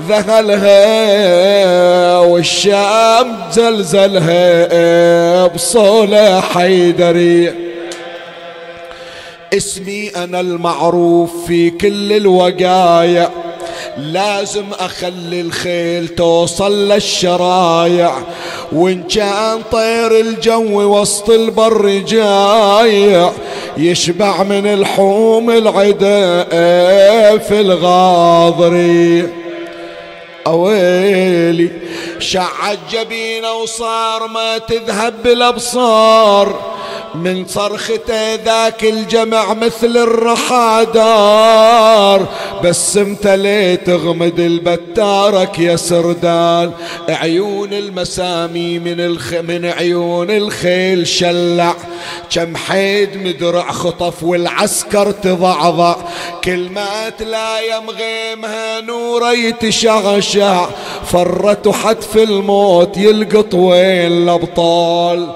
[0.10, 0.78] ذهلها
[2.20, 7.54] والشام زلزلها بصولة حيدري.
[9.54, 13.30] اسمي أنا المعروف في كل الوقايع.
[13.98, 18.12] لازم أخلي الخيل توصل للشرايع.
[18.72, 23.32] وإن كان طير الجو وسط البر جايع
[23.78, 26.44] يشبع من الحوم العدا
[27.38, 29.47] في الغاضري.
[30.48, 31.72] اويلي
[32.20, 36.78] شعت جبينة وصار ما تذهب بالأبصار.
[37.16, 41.48] من صرخته ذاك الجمع مثل الرحادار.
[42.64, 46.72] بس امتليت تغمد البتارك يا سردان
[47.10, 49.34] عيون المسامي من الخ...
[49.34, 51.76] من عيون الخيل شلع.
[52.32, 55.96] كم حيد مدرع خطف والعسكر تضعضع.
[56.44, 60.68] كلمات لا يمغيمها نورا يتشعشع.
[61.12, 65.30] فرت حتف الموت يلقط وين الأبطال.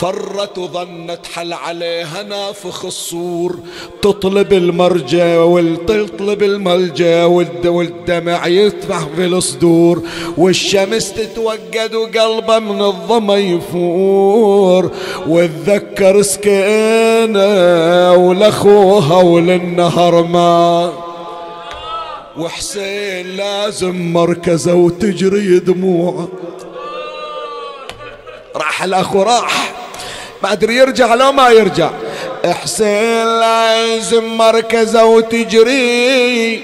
[0.00, 3.58] فرت وظنت حل عليها نافخ الصور
[4.02, 7.22] تطلب المرجى وتطلب الملجى
[7.64, 10.02] والدمع يتفح في الصدور.
[10.36, 14.90] والشمس تتوقد وقلبه من الظما يفور.
[15.26, 20.92] وتذكر سكينة ولأخوها وللنهر ما.
[22.38, 26.28] وحسين لازم مركزه وتجري دموعه
[28.56, 29.59] راح الأخو راح
[30.42, 31.90] ما أدري يرجع لو ما يرجع.
[32.62, 36.62] حسين لازم مركزه وتجري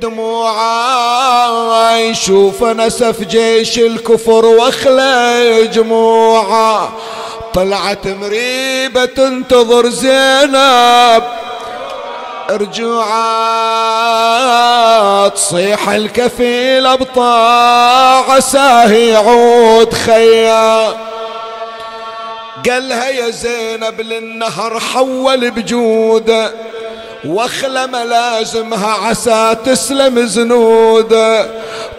[0.00, 6.92] دموعه يشوف نسف جيش الكفر واخلى جموعه
[7.54, 11.22] طلعت مريبة تنتظر زينب.
[13.62, 21.11] رجوعات تصيح الكفيل بطاعة عساه يعود خيا
[22.70, 26.50] قالها يا زينب للنهر حول بجوده
[27.24, 31.46] واخلى ملازمها عسى تسلم زنوده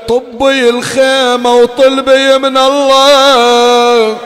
[0.07, 4.17] طبي الخيمة وطلبي من الله.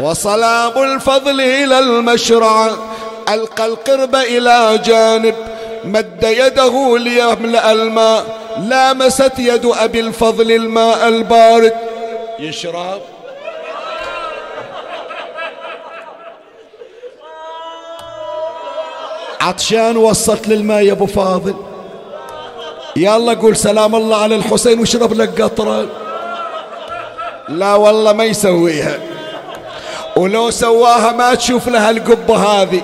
[0.00, 2.70] وصل ابو الفضل إلى المشرع
[3.28, 5.34] ألقى القرب إلى جانب
[5.84, 8.24] مد يده ليملأ الماء.
[8.68, 11.72] لامست يد أبي الفضل الماء البارد.
[12.38, 13.00] يشرب
[19.40, 21.54] عطشان وصلت للماء يا أبو فاضل.
[22.96, 25.88] يلا قول سلام الله على الحسين واشرب لك قطره
[27.48, 28.98] لا والله ما يسويها.
[30.16, 32.82] ولو سواها ما تشوف لها القبة هذه.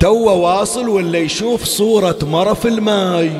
[0.00, 3.30] تو واصل ولا يشوف صورة مرة في الماي.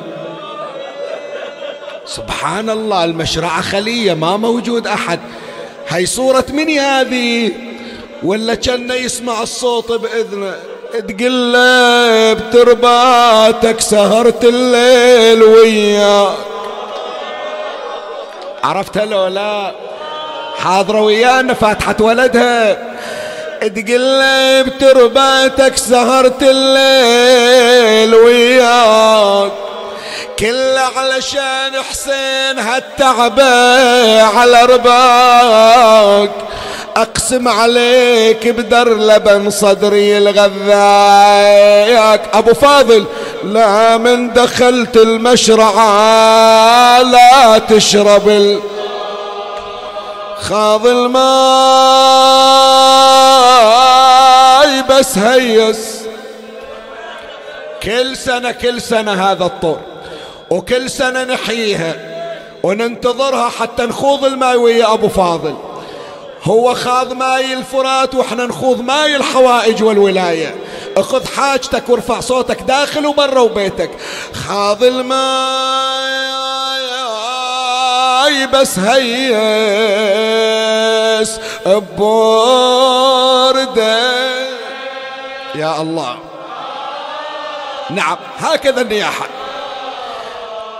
[2.06, 5.20] سبحان الله المشرعة خلية ما موجود أحد.
[5.88, 7.52] هاي صورة مني هذه؟
[8.22, 10.54] ولا كان يسمع الصوت بإذنه؟
[10.92, 16.34] تقلب ترباتك سهرت الليل وياك.
[18.64, 19.72] عرفتها لو لا
[20.56, 22.72] حاضرة ويانا فاتحة ولدها.
[23.60, 29.52] تقلب ترباتك سهرت الليل وياك.
[30.38, 36.30] كله علشان حسين هالتعبة على رباك.
[36.96, 43.04] أقسم عليك بدر لبن صدري الغذاياك أبو فاضل
[43.44, 45.82] لا من دخلت المشرعة
[47.02, 48.60] لا تشرب ال...
[50.40, 51.22] خاض الماي
[54.82, 56.02] بس هيس.
[57.82, 59.80] كل سنة كل سنة هذا الطور.
[60.52, 61.94] وكل سنة نحييها
[62.62, 65.56] وننتظرها حتى نخوض الماي ويا أبو فاضل.
[66.44, 70.54] هو خاض ماي الفرات وإحنا نخوض ماي الحوائج والولاية.
[70.96, 73.90] اخذ حاجتك وارفع صوتك داخل وبرا وبيتك.
[74.32, 75.12] خاض الماي
[78.46, 79.00] بس هيس
[81.98, 83.22] بورده
[85.54, 86.18] يا الله.
[87.90, 89.26] نعم هكذا النياحة.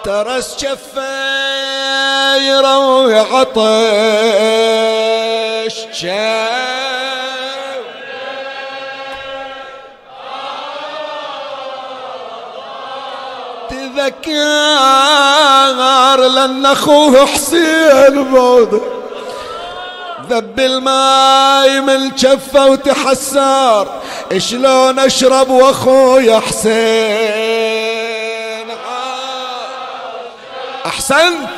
[0.05, 1.99] ترس شفايرة
[2.79, 3.83] وعطش
[13.71, 14.33] تذكر
[16.17, 18.81] لأن أخوه حسين بعده
[20.31, 23.87] ذب الماي من جفه وتحسر.
[24.39, 28.22] شلون أشرب وأخويا حسين؟
[30.87, 31.49] أحسنت.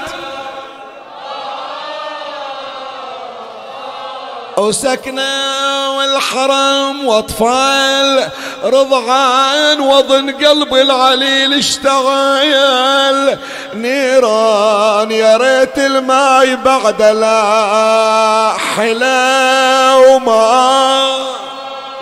[4.56, 8.30] وسكنة والحرم وأطفال
[8.64, 13.38] رضعان وضن قلب العليل اشتغل.
[13.74, 21.16] نيران يا ريت الماي بعد لا حلا وما.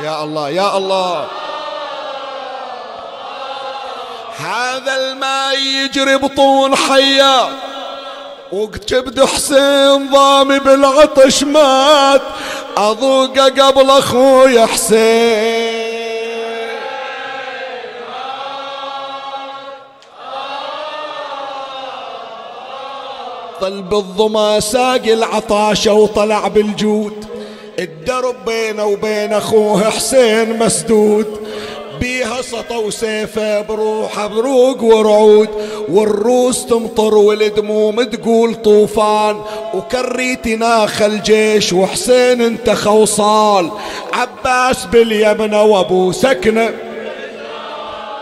[0.00, 1.26] يا الله يا الله.
[4.36, 7.48] هذا الماء يجري بطون حيات
[8.52, 12.22] وكبد حسين ضامي بالعطش مات.
[12.78, 15.92] اذوقه قبل أخوي حسين.
[23.60, 27.26] ظل بالظما ساق العطاشة وطلع بالجود.
[27.78, 31.51] الدرب بينه وبين أخوه حسين مسدود.
[32.02, 35.48] بيها سطى وسيفه بروحه بروق ورعود
[35.88, 39.40] والروس تمطر والدموم تقول طوفان
[39.74, 43.70] وكريت ناخ الجيش وحسين انت خوصال
[44.12, 46.70] عباس باليمنى وابو سكنه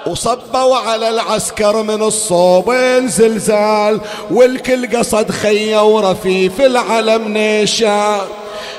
[0.07, 4.01] وصبوا على العسكر من الصوبين زلزال
[4.31, 8.21] والكل قصد خية ورفيف العلم نيشان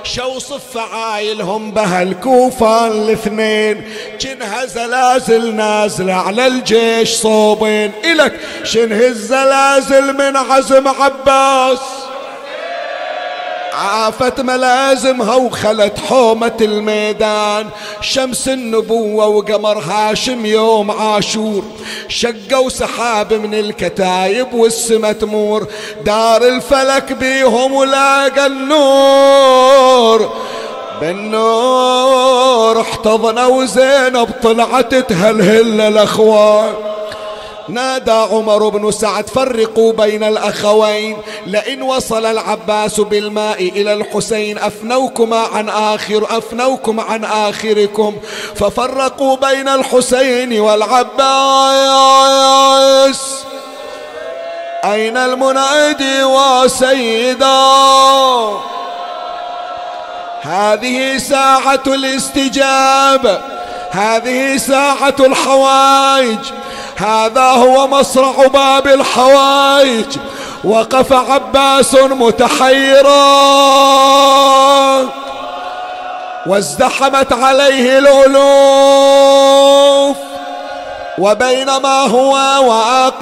[0.03, 3.83] شوصف فعايلهم بهالكوفان الاثنين؟
[4.19, 11.79] جنها زلازل نازلة على الجيش صوبين؟ إلك شنه الزلازل من عزم عباس؟
[13.73, 17.67] عافت ملازمها وخلت حومة الميدان.
[18.01, 21.63] شمس النبوة وقمر هاشم يوم عاشور.
[22.07, 25.67] شقوا سحاب من الكتايب والسما تمور.
[26.05, 30.33] دار الفلك بيهم ولاقى النور.
[31.01, 36.90] بالنور احتضنا وزينب طلعت تهلهل الأخوان.
[37.69, 41.17] نادى عمر بن سعد فرقوا بين الأخوين.
[41.47, 48.17] لئن وصل العباس بالماء إلى الحسين أفنوكما عن آخر أفنوكم عن آخركم.
[48.55, 51.21] ففرقوا بين الحسين والعباس.
[54.83, 57.61] أين المنادي وسيدا
[60.41, 63.60] هذه ساعة الاستجابة.
[63.91, 66.39] هذه ساعة الحوائج.
[66.97, 70.17] هذا هو مصرع باب الحوائج.
[70.63, 73.11] وقف عباس متحيرا.
[76.45, 80.17] وازدحمت عليه الألوف.
[81.17, 82.33] وبينما هو
[82.69, 83.21] واقف.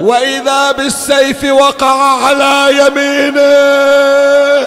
[0.00, 4.66] وإذا بالسيف وقع على يمينه.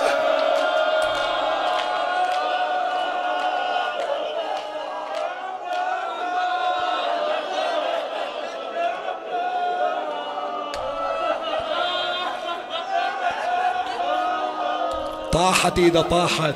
[15.31, 16.53] طاحت ايده طاحت.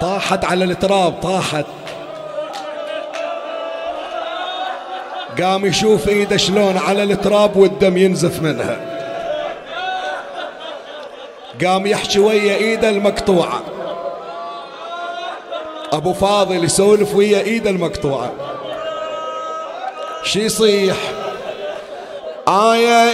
[0.00, 1.64] طاحت على التراب طاحت.
[5.42, 8.76] قام يشوف إيده شلون على التراب والدم ينزف منها.
[11.64, 13.62] قام يحكي ويا إيده المقطوعة.
[15.92, 18.32] أبو فاضل يسولف ويا إيده المقطوعة.
[20.22, 20.96] شي يصيح؟
[22.48, 23.10] آه يا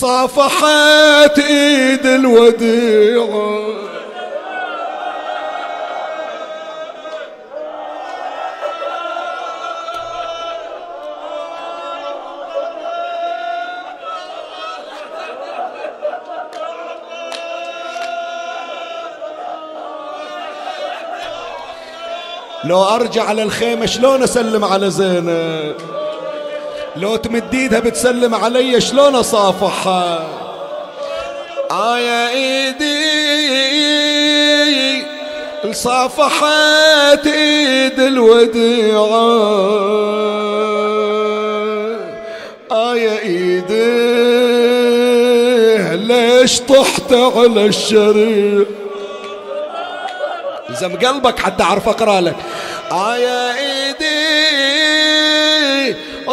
[0.00, 3.64] صافحت إيد الوديعه
[22.64, 25.93] لو أرجع على الخيمة شلون أسلم على زينب؟
[26.96, 30.26] لو تمد ايدها بتسلم علي شلون أصافحها؟
[31.70, 32.94] آه يا إيدي
[35.72, 39.04] صافحت إيد الوديعة.
[42.72, 44.14] آه يا إيدي
[46.06, 48.64] ليش طحت على الشريع
[50.80, 52.36] زم قلبك حتى أعرف أقرأ لك.
[52.92, 53.43] آه يا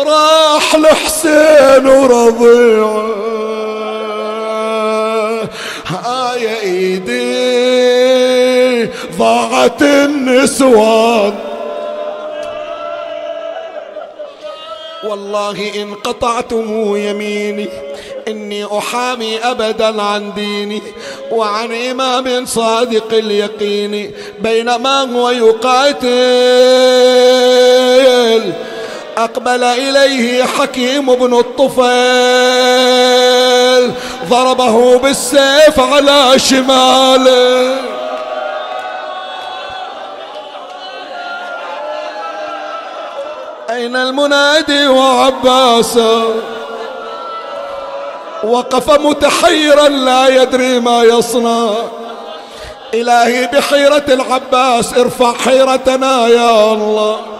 [0.07, 3.21] راح لحسين ورضيعة.
[6.41, 7.31] يا إيدي
[9.17, 11.35] ضاعت النسوان.
[15.03, 17.69] والله إن قطعتم يميني
[18.27, 20.81] إني أحامي أبدا عن ديني
[21.31, 24.11] وعن إمام صادق اليقين.
[24.39, 26.11] بينما هو يقاتل
[29.23, 31.91] أقبل إليه حكيم بن الطفيل
[34.29, 37.75] ضربه بالسيف على شماله.
[43.69, 46.23] أين المنادي وعباسه
[48.43, 51.73] وقف متحيرا لا يدري ما يصنع.
[52.93, 57.30] إلهي بحيرة العباس ارفع حيرتنا يا الله.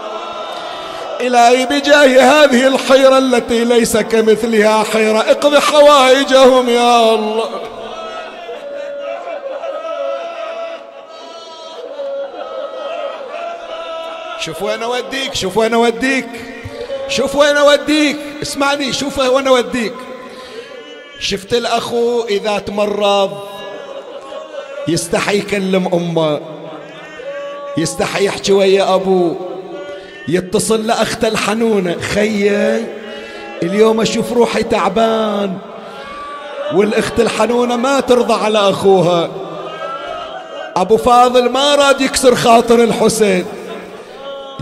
[1.22, 5.18] إلهي بجاه هذه الحيرة التي ليس كمثلها حيرة.
[5.18, 7.50] اقضي حوائجهم يا الله.
[14.40, 16.28] شوف وين أوديك شوف وين أوديك.
[17.08, 18.16] شوف وين أوديك.
[18.42, 19.94] اسمعني شوف وين أوديك.
[21.20, 23.38] شفت الأخو إذا تمرض
[24.88, 26.40] يستحي يكلم أمه
[27.76, 29.51] يستحي يحكي ويا أبوه.
[30.28, 31.96] يتصل لاخته الحنونة.
[32.00, 32.88] خيه
[33.62, 35.58] اليوم أشوف روحي تعبان.
[36.74, 39.30] والأخت الحنونة ما ترضى على أخوها.
[40.76, 43.44] أبو فاضل ما راد يكسر خاطر الحسين.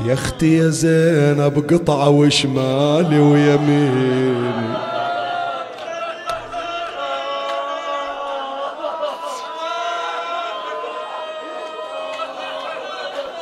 [0.07, 4.71] يا أختي يا زينب قطعة وشمالي ويميني.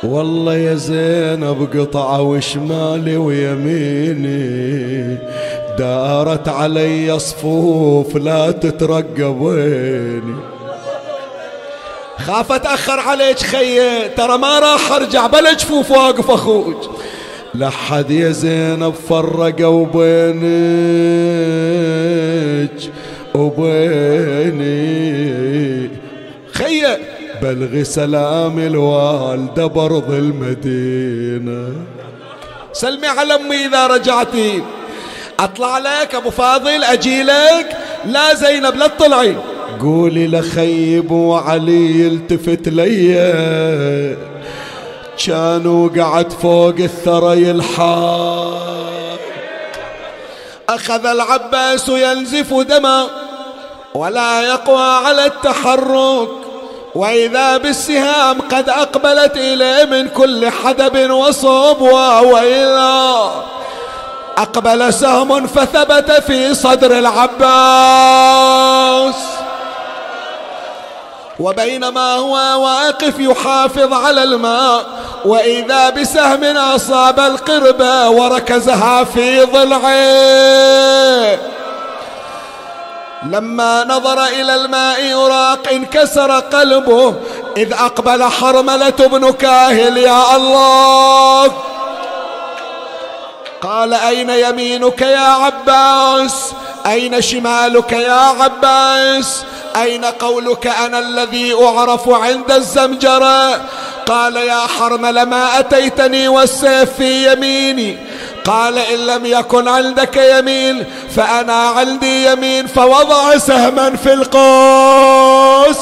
[0.03, 5.17] والله يا زينب قطعة وشمالي ويميني
[5.77, 10.35] دارت علي صفوف لا تترقبيني.
[12.17, 16.89] خاف اتاخر عليك خيه ترى ما راح أرجع بلا جفوف واقف أخوك
[17.55, 20.39] لحد يا زينب فرقوا بينك
[23.35, 24.79] وبيني.
[26.53, 26.99] خيه
[27.41, 31.73] بلغي سلام الوالدة برض المدينة.
[32.73, 34.63] سلمي على أمي إذا رجعتي.
[35.39, 39.35] أطلع لك أبو فاضل اجيلك لا زينب لا تطلعي.
[39.79, 44.17] قولي لخيب وعلي يلتفت ليا
[45.25, 48.69] كانوا قعد فوق الثرى يلحق
[50.69, 53.07] أخذ العباس ينزف دما
[53.93, 56.29] ولا يقوى على التحرك.
[56.95, 63.29] وإذا بالسهام قد أقبلت إليه من كل حدب وصوب وإلى
[64.37, 68.29] أقبل سهم فثبت في صدر العباس.
[71.39, 72.33] وبينما هو
[72.63, 74.85] واقف يحافظ على الماء
[75.25, 79.89] وإذا بسهم أصاب القربة وركزها في ضلعه
[83.23, 87.15] لما نظر إلى الماء يراق انكسر قلبه.
[87.57, 91.51] إذ أقبل حرملة بن كاهل يا الله!
[93.61, 96.53] قال أين يمينك يا عباس؟
[96.85, 99.43] أين شمالك يا عباس؟
[99.81, 103.61] أين قولك أنا الذي أعرف عند الزمجرة؟
[104.05, 107.97] قال يا حرمل ما أتيتني والسيف في يميني.
[108.45, 110.85] قال إن لم يكن عندك يمين
[111.15, 115.77] فأنا عندي يمين فوضع سهما في القوس.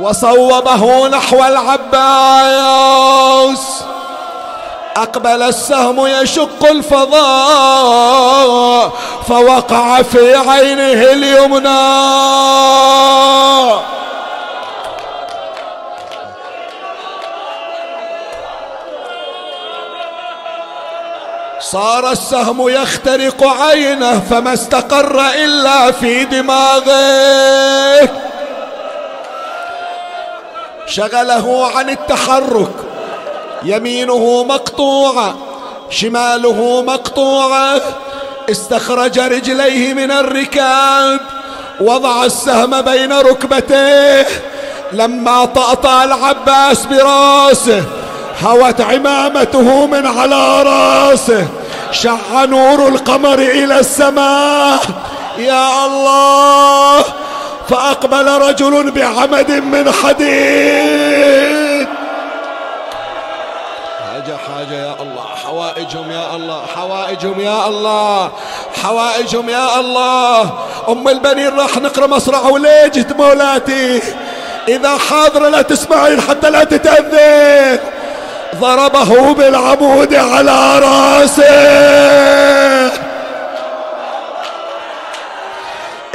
[0.00, 2.64] وصوبه نحو العباس.
[4.96, 7.24] أقبل السهم يشق الفضاء
[9.28, 11.68] فوقع في عينه اليمنى.
[21.70, 28.08] صار السهم يخترق عينه فما استقر إلا في دماغه.
[30.86, 32.72] شغله عن التحرك
[33.62, 35.36] يمينه مقطوعة
[35.90, 37.80] شماله مقطوعة
[38.50, 41.20] استخرج رجليه من الركاب
[41.80, 44.26] وضع السهم بين ركبتيه.
[44.92, 47.82] لما طأطأ العباس برأسه
[48.42, 51.46] هوت عمامته من على راسه
[51.92, 54.80] شع نور القمر إلى السماء.
[55.38, 57.04] يا الله
[57.68, 61.88] فأقبل رجل بعمد من حديد.
[64.04, 68.30] حاجة حاجة يا الله حوائجهم يا الله حوائجهم يا الله
[68.82, 70.50] حوائجهم يا الله.
[70.88, 74.02] أم البنين راح نقرأ مصرع وليجت مولاتي.
[74.68, 77.78] إذا حاضرة لا تسمعين حتى لا تتأذين
[78.60, 81.54] ضربه بالعمود على راسه.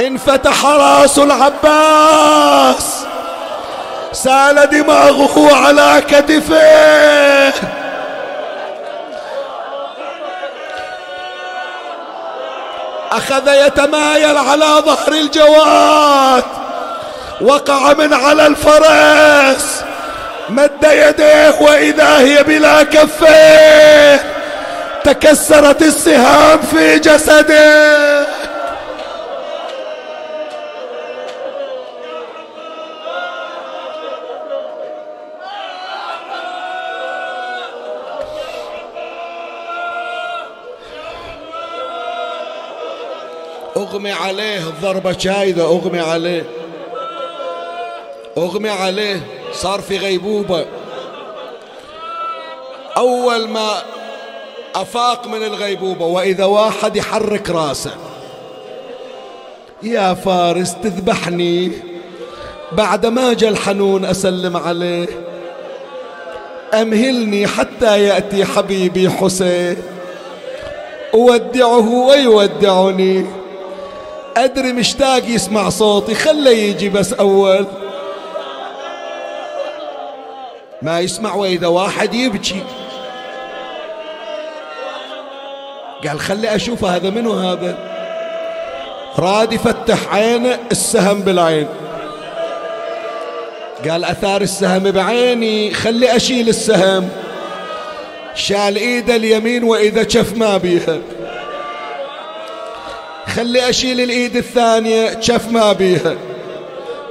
[0.00, 3.04] انفتح راس العباس.
[4.12, 7.52] سال دماغه على كتفه.
[13.12, 16.44] أخذ يتمايل على ظهر الجواد.
[17.40, 19.79] وقع من على الفرس.
[20.50, 24.20] مد يديه وإذا هي بلا كفيه
[25.04, 28.26] تكسرت السهام في جسده.
[43.76, 46.44] أغمي عليه الضربة شايدة أغمي عليه.
[48.38, 49.39] أغمي عليه.
[49.52, 50.66] صار في غيبوبة.
[52.96, 53.82] أول ما
[54.74, 57.90] أفاق من الغيبوبة وإذا واحد يحرك راسه
[59.82, 61.72] يا فارس تذبحني
[62.72, 65.06] بعد ما جاء الحنون أسلم عليه
[66.74, 69.76] أمهلني حتى يأتي حبيبي حسين
[71.14, 73.26] أودعه ويودعني
[74.36, 77.66] أدري مشتاق يسمع صوتي خله يجي بس أول.
[80.82, 82.62] ما يسمع وإذا واحد يبكي.
[86.08, 87.78] قال خلي أشوف هذا منو هذا.
[89.18, 91.68] راد يفتح عينه السهم بالعين.
[93.88, 97.08] قال أثار السهم بعيني خلي أشيل السهم.
[98.34, 100.98] شال ايده اليمين وإذا شف ما بيها.
[103.26, 106.14] خلي أشيل الإيد الثانية شف ما بيها.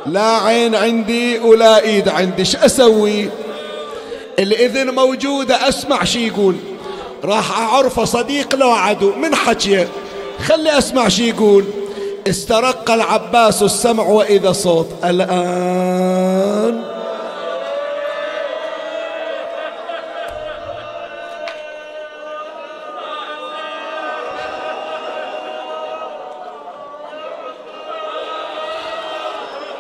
[0.06, 3.30] لا عين عندي ولا إيد عندي إيش أسوي؟
[4.40, 6.56] الإذن موجودة أسمع شي يقول.
[7.24, 9.88] راح اعرفه صديق لو عدو من حكيه
[10.46, 11.66] خلي أسمع شي يقول.
[12.30, 14.88] استرق العباس السمع وإذا صوت.
[15.04, 16.84] الآن.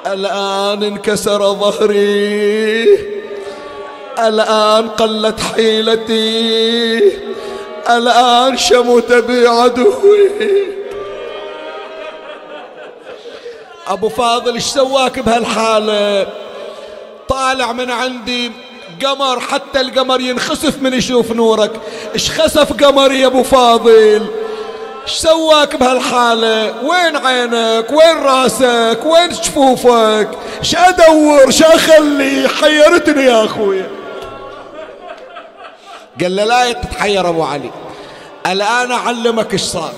[0.08, 3.19] الآن انكسر ظهري.
[4.28, 7.00] الآن قلت حيلتي
[7.90, 10.30] الآن شمت بي عدوي
[13.88, 16.28] أبو فاضل إيش سواك بهالحالة؟
[17.30, 18.52] طالع من عندي
[19.06, 21.72] قمر حتى القمر ينخسف من يشوف نورك.
[22.14, 24.26] إيش خسف قمري يا أبو فاضل؟
[25.04, 33.46] إيش سواك بهالحالة؟ وين عينك؟ وين راسك؟ وين جفوفك إيش أدور؟ إيش أخلي؟ حيرتني يا
[33.46, 33.99] اخويا
[36.22, 37.72] قال له لا تتحير أبو علي.
[38.48, 39.94] الآن أعلمك إيش صار.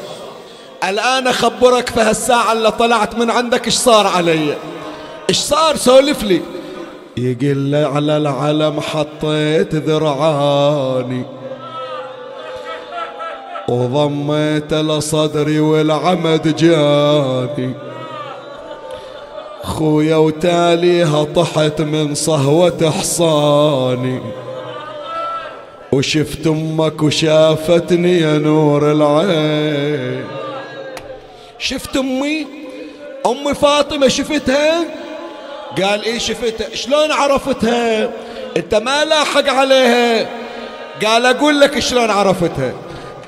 [0.90, 4.58] الآن أخبرك في هالساعة اللي طلعت من عندك إيش صار علي.
[5.30, 6.42] إيش صار؟ سولف لي.
[7.18, 11.26] يقول على العلم حطيت ذرعاني
[13.70, 17.74] وضميت لصدري والعمد جاني.
[19.64, 24.22] خويا وتاليها طحت من صهوة حصاني
[25.94, 30.26] وشفت أمك وشافتني يا نور العين.
[31.60, 32.48] شفت أمي؟
[33.26, 34.86] أمي فاطمة شفتها؟
[35.82, 38.10] قال إيه شفتها؟ شلون عرفتها؟
[38.58, 40.30] أنت ما لاحق عليها.
[41.06, 42.74] قال أقول لك شلون عرفتها.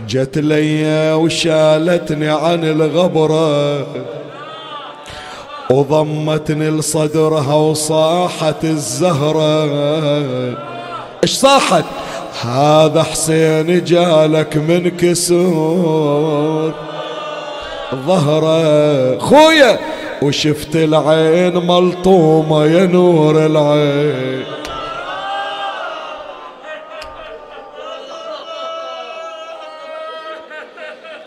[0.08, 3.88] جت لي وشالتني عن الغبرة.
[5.70, 9.64] وضمتني لصدرها وصاحت الزهرة.
[11.24, 11.86] إيش صاحت؟
[12.42, 16.74] هذا حسين جالك من كسور.
[17.96, 19.80] ظهره خويا
[20.22, 24.44] وشفت العين ملطومة يا نور العين.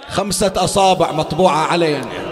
[0.09, 2.26] خمسة أصابع مطبوعة علينا.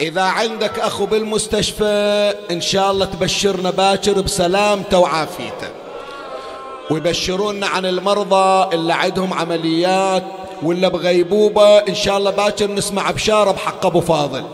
[0.00, 5.68] إذا عندك أخو بالمستشفى إن شاء الله تبشرنا باكر بسلامته وعافيته.
[6.90, 10.22] ويبشرونا عن المرضى اللي عندهم عمليات
[10.62, 14.44] ولا بغيبوبة إن شاء الله باكر نسمع بشارة بحق أبو فاضل.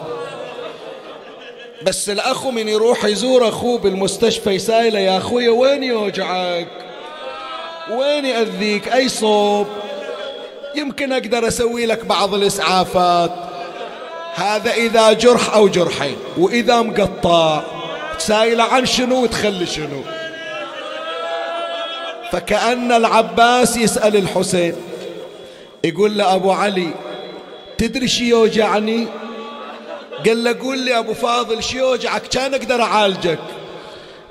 [1.82, 6.68] بس الأخو من يروح يزور أخوه بالمستشفى يسائله يا أخويا وين يوجعك؟
[7.90, 9.66] وين يأذيك؟ أي صوب؟
[10.74, 13.32] يمكن أقدر أسوي لك بعض الإسعافات.
[14.34, 17.62] هذا إذا جرح أو جرحين وإذا مقطع
[18.18, 20.02] سائل عن شنو وتخلي شنو.
[22.32, 24.74] فكأن العباس يسأل الحسين
[25.84, 26.88] يقول له أبو علي
[27.78, 29.06] تدري شي يوجعني؟
[30.26, 33.38] قال له قول لي أبو فاضل شي يوجعك؟ كان أقدر أعالجك.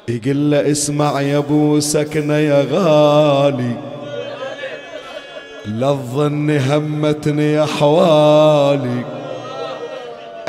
[0.07, 3.75] يقول له اسمع يا أبو سكنة يا غالي
[5.65, 9.18] لا تظن همتني يا حوالي.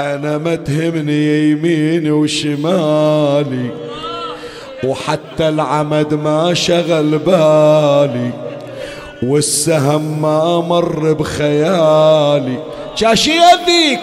[0.01, 3.71] أنا ما تهمني يميني وشمالي
[4.85, 8.31] وحتى العمد ما شغل بالي
[9.23, 12.59] والسهم ما مر بخيالي.
[12.95, 14.01] شاشي يذيك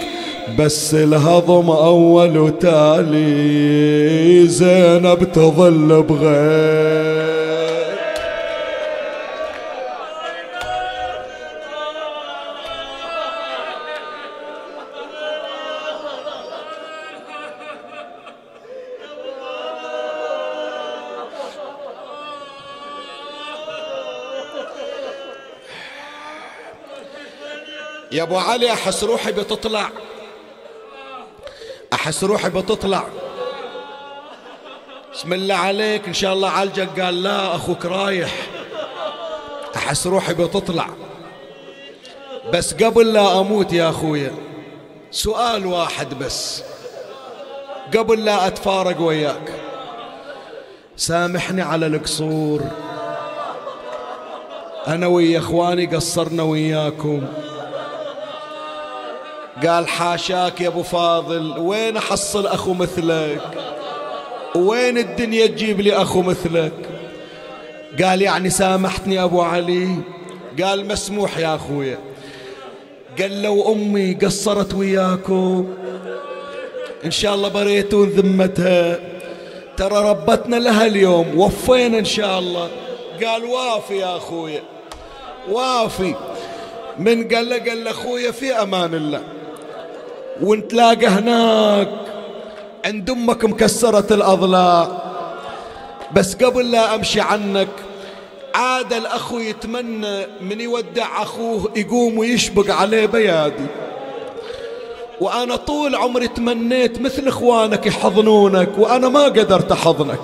[0.60, 3.28] بس الهضم أول وتالي
[4.48, 7.27] زينب تظل بغير
[28.18, 29.90] يا ابو علي أحس روحي بتطلع.
[31.94, 33.04] أحس روحي بتطلع.
[35.14, 37.00] بسم الله عليك إن شاء الله عالجك.
[37.00, 38.34] قال لا أخوك رايح.
[39.76, 40.90] أحس روحي بتطلع.
[42.54, 44.32] بس قبل لا أموت يا اخويا
[45.12, 46.64] سؤال واحد بس.
[47.98, 49.54] قبل لا أتفارق وياك.
[50.96, 52.62] سامحني على القصور.
[54.88, 57.28] أنا ويا إخواني قصرنا وياكم.
[59.66, 63.42] قال حاشاك يا أبو فاضل وين أحصل أخو مثلك؟
[64.56, 66.74] وين الدنيا تجيب لي أخو مثلك؟
[68.04, 69.96] قال يعني سامحتني أبو علي.
[70.64, 71.98] قال مسموح يا أخويا.
[73.22, 75.74] قال لو أمي قصرت وياكم
[77.06, 79.00] إن شاء الله بريتون ذمتها.
[79.78, 82.70] ترى ربتنا لها اليوم وفينا إن شاء الله.
[83.24, 84.64] قال وافي يا أخويا
[85.50, 86.16] وافي.
[87.00, 89.24] من قال له قال له أخويا في أمان الله.
[90.42, 91.90] ونتلاقى هناك
[92.86, 94.88] عند أمك مكسرة الاضلاع
[96.14, 97.68] بس قبل لا أمشي عنك
[98.56, 103.66] عاد الأخو يتمنى من يودع أخوه يقوم ويشبق عليه بيادي.
[105.22, 110.20] وأنا طول عمري تمنيت مثل إخوانك يحضنونك وأنا ما قدرت أحضنك.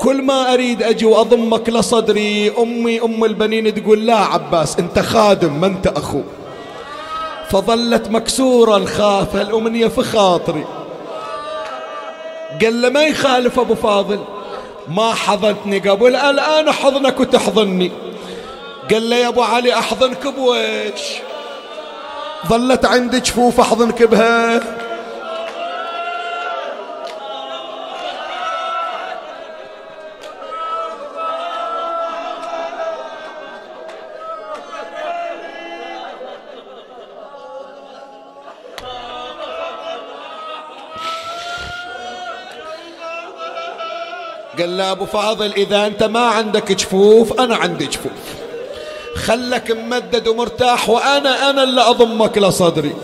[0.00, 5.66] كل ما أريد أجي وأضمك لصدري أمي أم البنين تقول لا عباس أنت خادم ما
[5.66, 6.20] أنت أخو.
[7.50, 10.64] فظلت مكسورة الخافة الأمنية في خاطري.
[12.62, 14.20] قال له ما يخالف أبو فاضل.
[14.88, 17.92] ما حضنتني قبل الآن أحضنك وتحضني.
[18.90, 21.02] قال له يا أبو علي أحضنك بويش.
[22.46, 24.60] ظلت عندي جفوف أحضنك بها.
[44.64, 48.12] قال له أبو فاضل إذا أنت ما عندك جفوف أنا عندي جفوف.
[49.26, 52.94] خلك ممدد ومرتاح وأنا أنا اللي أضمك لصدري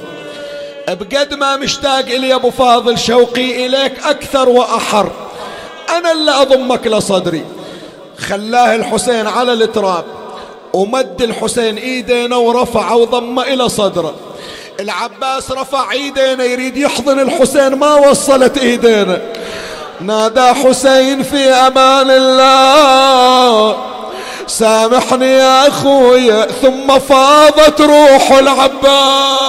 [0.88, 5.10] بقد ما مشتاق إلي أبو فاضل شوقي إليك أكثر وأحر.
[5.96, 7.44] أنا اللي أضمك لصدري
[8.18, 10.04] خلاه الحسين على التراب
[10.72, 14.14] ومد الحسين ايدينا ورفع وضم إلى صدره.
[14.80, 19.22] العباس رفع ايدينا يريد يحضن الحسين ما وصلت ايدينا
[20.00, 23.76] نادى حسين في أمان الله.
[24.46, 29.40] سامحني يا اخويا ثم فاضت روح العباس.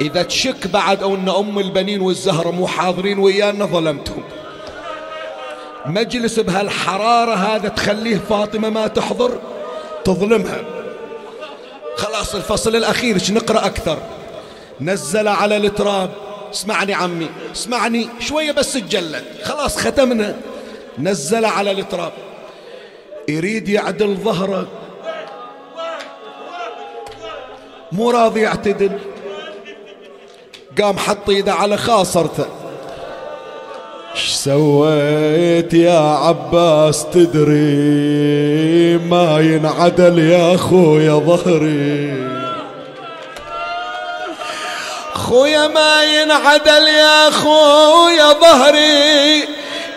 [0.00, 4.22] إذا تشك بعد أو أن أم البنين والزهرة مو حاضرين ويانا ظلمتهم.
[5.86, 9.38] مجلس بهالحرارة هذا تخليه فاطمة ما تحضر؟
[10.04, 10.60] تظلمها.
[11.96, 13.98] خلاص الفصل الأخير نقرأ أكثر؟
[14.80, 16.10] نزل على التراب.
[16.52, 19.24] اسمعني عمي اسمعني شوية بس تجلد.
[19.42, 20.36] خلاص ختمنا.
[20.98, 22.12] نزل على التراب.
[23.28, 24.66] يريد يعدل ظهره
[27.92, 28.98] مو راضي يعتدل.
[30.82, 32.46] قام حط إيده على خاصرته.
[34.14, 42.32] إيش سويت يا عباس تدري ما ينعدل يا خويا ظهري؟
[45.14, 49.48] خويا ما ينعدل يا خويا ظهري.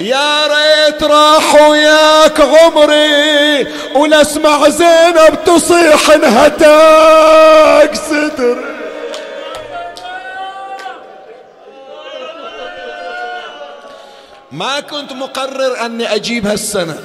[0.02, 8.75] يا ريت راح وياك عمري ولا اسمع زينب تصيح انهتاك صدري.
[14.56, 17.00] ما كنت مقرر أني أجيب هالسنة.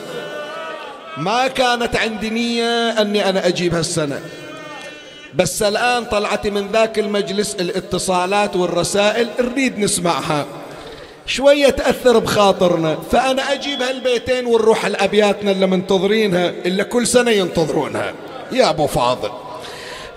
[1.16, 4.20] ما كانت عندي نية أني أنا أجيب هالسنة.
[5.34, 10.46] بس الآن طلعتي من ذاك المجلس الاتصالات والرسائل نريد نسمعها.
[11.26, 18.14] شوية تأثر بخاطرنا فأنا أجيب هالبيتين ونروح لأبياتنا اللي منتظرينها اللي كل سنة ينتظرونها.
[18.52, 19.30] يا أبو فاضل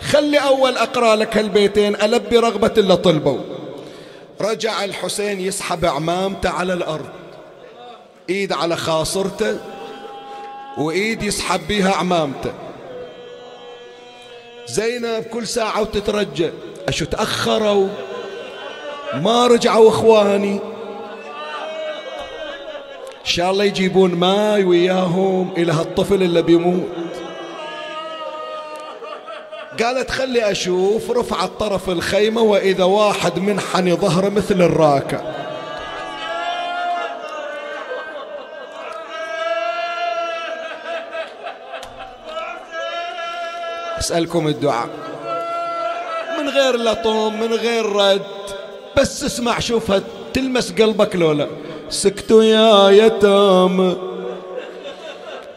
[0.02, 3.40] خلي أول أقرأ لك هالبيتين ألبي رغبة اللي طلبوا.
[4.42, 7.23] رجع الحسين يسحب عمامته على الأرض.
[8.30, 9.58] إيد على خاصرته
[10.78, 12.54] وإيد يسحب بيها عمامته.
[14.68, 16.52] زينب كل ساعة وتترجى
[16.88, 17.88] أشو تأخروا؟
[19.14, 20.60] ما رجعوا إخواني.
[23.22, 26.90] إن شاء الله يجيبون ماي وياهم إلى هالطفل اللي بيموت.
[29.84, 35.22] قالت خلي أشوف رفعت طرف الخيمة وإذا واحد منحني ظهره مثل الراكع
[44.04, 44.90] أسألكم الدعاء.
[46.40, 48.22] من غير لطم من غير رد
[48.98, 50.02] بس اسمع شوفها
[50.34, 51.48] تلمس قلبك لولا
[51.90, 53.96] سكتوا يا يتامى.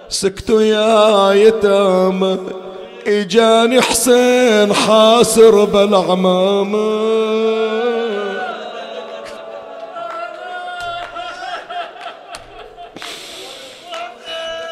[0.08, 2.38] سكتوا يا يتامى.
[3.06, 7.06] إجاني حسين حاسر بالعمامة.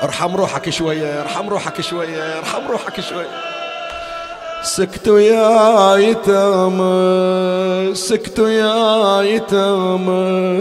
[0.02, 3.54] ارحم روحك شوية ارحم روحك شوية ارحم روحك شوية.
[4.64, 10.60] سكتوا يا يتامى سكتوا يا يتامى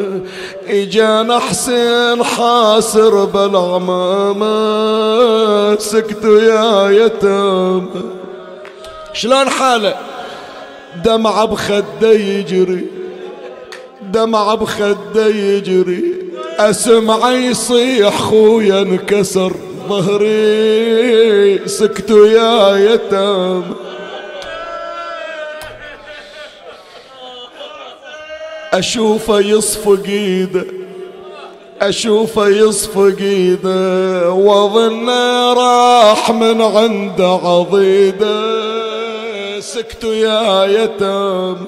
[0.68, 4.46] اجانا حسين حاسر بالعمامة
[5.80, 8.02] سكتوا يا يتامى
[9.14, 9.96] شلون حاله؟
[11.06, 12.86] دمعة بخده يجري
[14.02, 16.04] دمعة بخده يجري.
[16.60, 19.54] أسمع يصيح خويا انكسر
[19.90, 23.64] ظهري سكتوا يا يتامى
[28.74, 30.66] أشوفه يصفق إيده
[31.82, 38.64] أشوفه يصفق إيده وظنه راح من عنده عضيده.
[39.60, 41.66] سكتوا يا يتام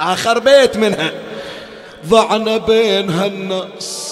[0.00, 1.12] آخر بيت منها
[2.08, 4.11] ضعنا بين هالناس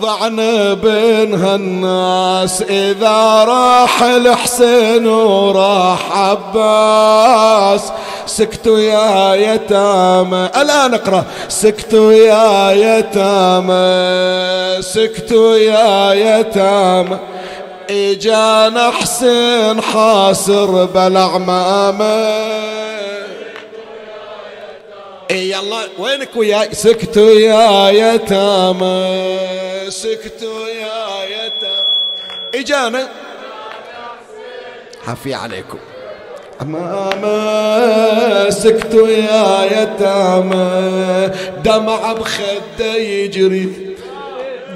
[0.00, 7.92] ضعنا بين هالناس إذا راح الحسين وراح عباس.
[8.26, 13.76] سكتوا يا يتامى الآن اقرأ سكتوا يا يتامى
[14.82, 17.18] سكتوا يا يتامى.
[17.90, 19.80] إجانا حسين
[20.94, 22.95] بالعمامة اي
[25.30, 29.16] يلا وينك وياي سكتوا يا يتامى
[29.88, 31.86] سكتوا يا يتامى
[32.54, 33.08] اجانا
[35.06, 35.78] حفي عليكم
[36.62, 41.30] أمامة سكتوا يا يتامى
[41.64, 43.72] دمع بخده يجري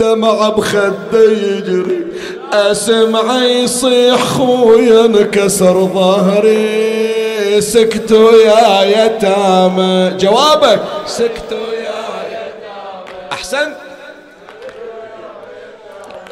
[0.01, 2.07] دمع بخده يجري
[2.53, 10.17] أسمع يصيح خويا انكسر ظهري سكتوا يا يتامى.
[10.19, 10.81] جوابك.
[11.07, 12.01] سكتوا يا
[12.31, 13.05] يتامى.
[13.33, 13.77] أحسنت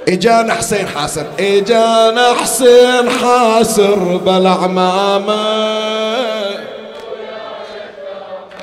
[0.09, 5.35] إجانا حسين حاسر إجانا حسين حاسر بالعمامة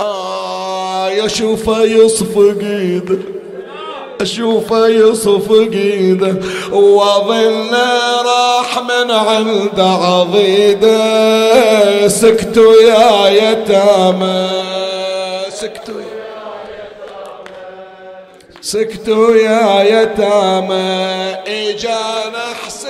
[0.02, 3.18] آه يشوفه يصفق ايده
[4.26, 6.36] اشوفه يصف ايده
[6.72, 7.76] واظل
[8.26, 10.96] راح من عند عضيده.
[12.08, 14.50] سكتوا يا يتامى
[15.50, 16.02] سكتوا
[18.62, 21.36] سكتوا يا يتامى.
[21.48, 22.85] اجانا حسين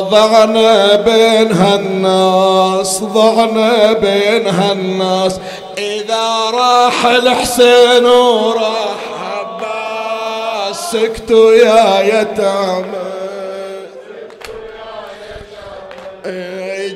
[0.00, 5.40] ضعنا بين هالناس ضعنا بين هالناس.
[5.78, 9.00] إذا راح الحسين وراح
[9.36, 13.12] عباس سكتوا يا يتامى.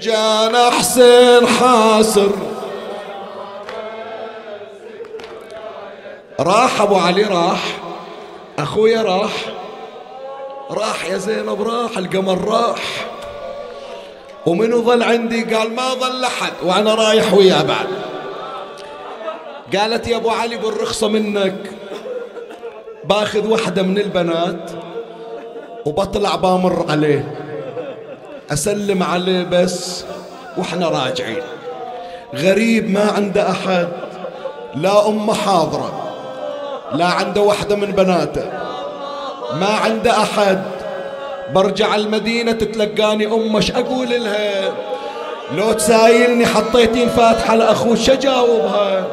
[0.02, 2.30] جانا حسين حاسر
[6.40, 7.60] راح أبو علي راح.
[8.58, 9.32] أخويا راح.
[10.70, 13.06] راح يا زينب راح القمر راح.
[14.46, 17.86] ومنو ظل عندي؟ قال ما ظل أحد وأنا رايح وياه بعد.
[19.76, 21.70] قالت يا أبو علي بالرخصة منك.
[23.04, 24.70] باخذ واحدة من البنات
[25.86, 27.34] وبطلع بامر عليه.
[28.50, 30.04] أسلم عليه بس
[30.56, 31.42] وإحنا راجعين.
[32.34, 33.88] غريب ما عنده أحد
[34.74, 36.12] لا أمه حاضرة
[36.92, 38.65] لا عنده واحدة من بناته.
[39.54, 40.62] ما عنده أحد.
[41.54, 44.72] برجع المدينة تتلقاني أمه إيش أقول لها؟
[45.56, 49.06] لو تسايلني حطيتين فاتحة لأخوه شجاوبها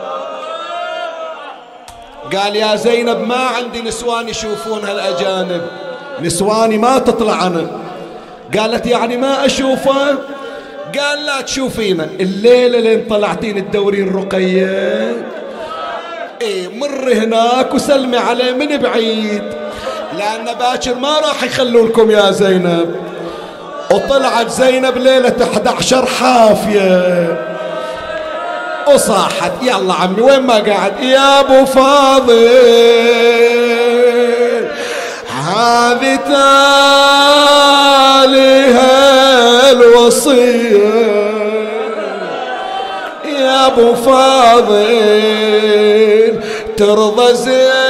[2.35, 5.61] قال يا زينب ما عندي نسوان يشوفون هالأجانب.
[6.21, 7.67] نسواني ما تطلع أنا.
[8.57, 10.07] قالت يعني ما أشوفه؟
[10.99, 15.25] قال لا تشوفينا الليلة لين طلعتين تدورين رقية.
[16.41, 19.43] إيه مر هناك وسلمي عليه من بعيد.
[20.17, 22.95] لأن باكر ما راح يخلوا لكم يا زينب.
[23.91, 27.53] وطلعت زينب ليلة 11 حافية.
[28.93, 32.49] وصاحت يلا عمي وين ما قاعد؟ يا أبو فاضل
[35.47, 36.15] هذه
[38.33, 40.93] تاليها الوصية
[43.25, 44.83] يا أبو فاضل
[46.77, 47.82] ترضى زين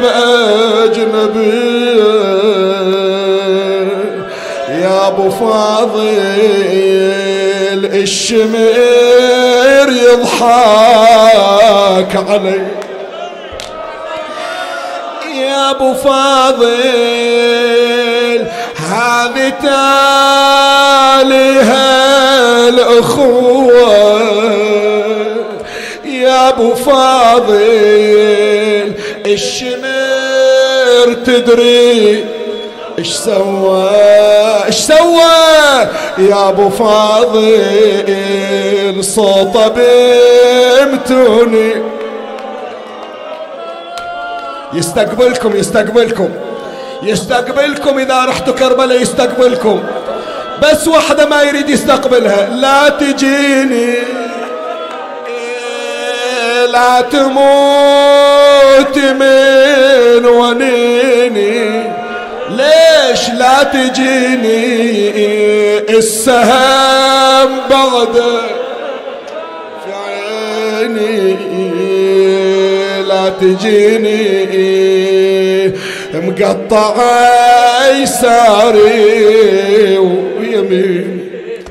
[0.00, 1.70] بأجنبي
[4.68, 6.20] يا أبو فاضل
[8.02, 8.68] الشمير
[10.12, 11.32] يضحك
[12.28, 12.66] علي.
[15.34, 16.76] يا أبو فاضل
[18.76, 20.28] هذه تاليها
[22.68, 24.20] الأخوة.
[26.04, 28.59] يا أبو فاضل
[29.34, 32.24] الشمر تدري؟
[32.98, 33.90] إيش سوى؟
[34.66, 35.88] إيش سوى؟
[36.18, 37.44] يا أبو فاضل
[39.00, 39.68] صوته
[40.88, 41.72] بيمتوني.
[44.72, 46.28] يستقبلكم يستقبلكم.
[47.02, 49.82] يستقبلكم إذا رحتوا كربلاء يستقبلكم.
[50.62, 52.48] بس واحدة ما يريد يستقبلها.
[52.48, 53.94] لا تجيني.
[56.72, 61.90] لا تموت من ونيني.
[62.50, 65.10] ليش لا تجيني
[65.98, 68.14] السهم بعد
[69.84, 71.36] في عيني؟
[73.02, 74.20] لا تجيني
[76.14, 76.94] مقطع
[78.02, 81.30] يساري ويمين.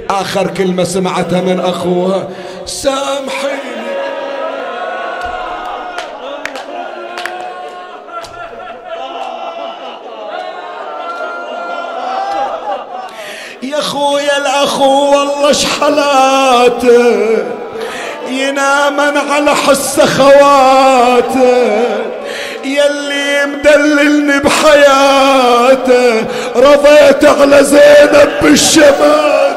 [0.10, 2.30] آخر كلمة سمعتها من أخوها
[2.66, 3.69] سامحي
[14.60, 17.38] الاخو والله شحلاته
[18.30, 21.84] ينامن على حس خواته
[22.64, 26.24] يلي مدللني بحياته.
[26.56, 29.49] رضيت على زينب بالشماته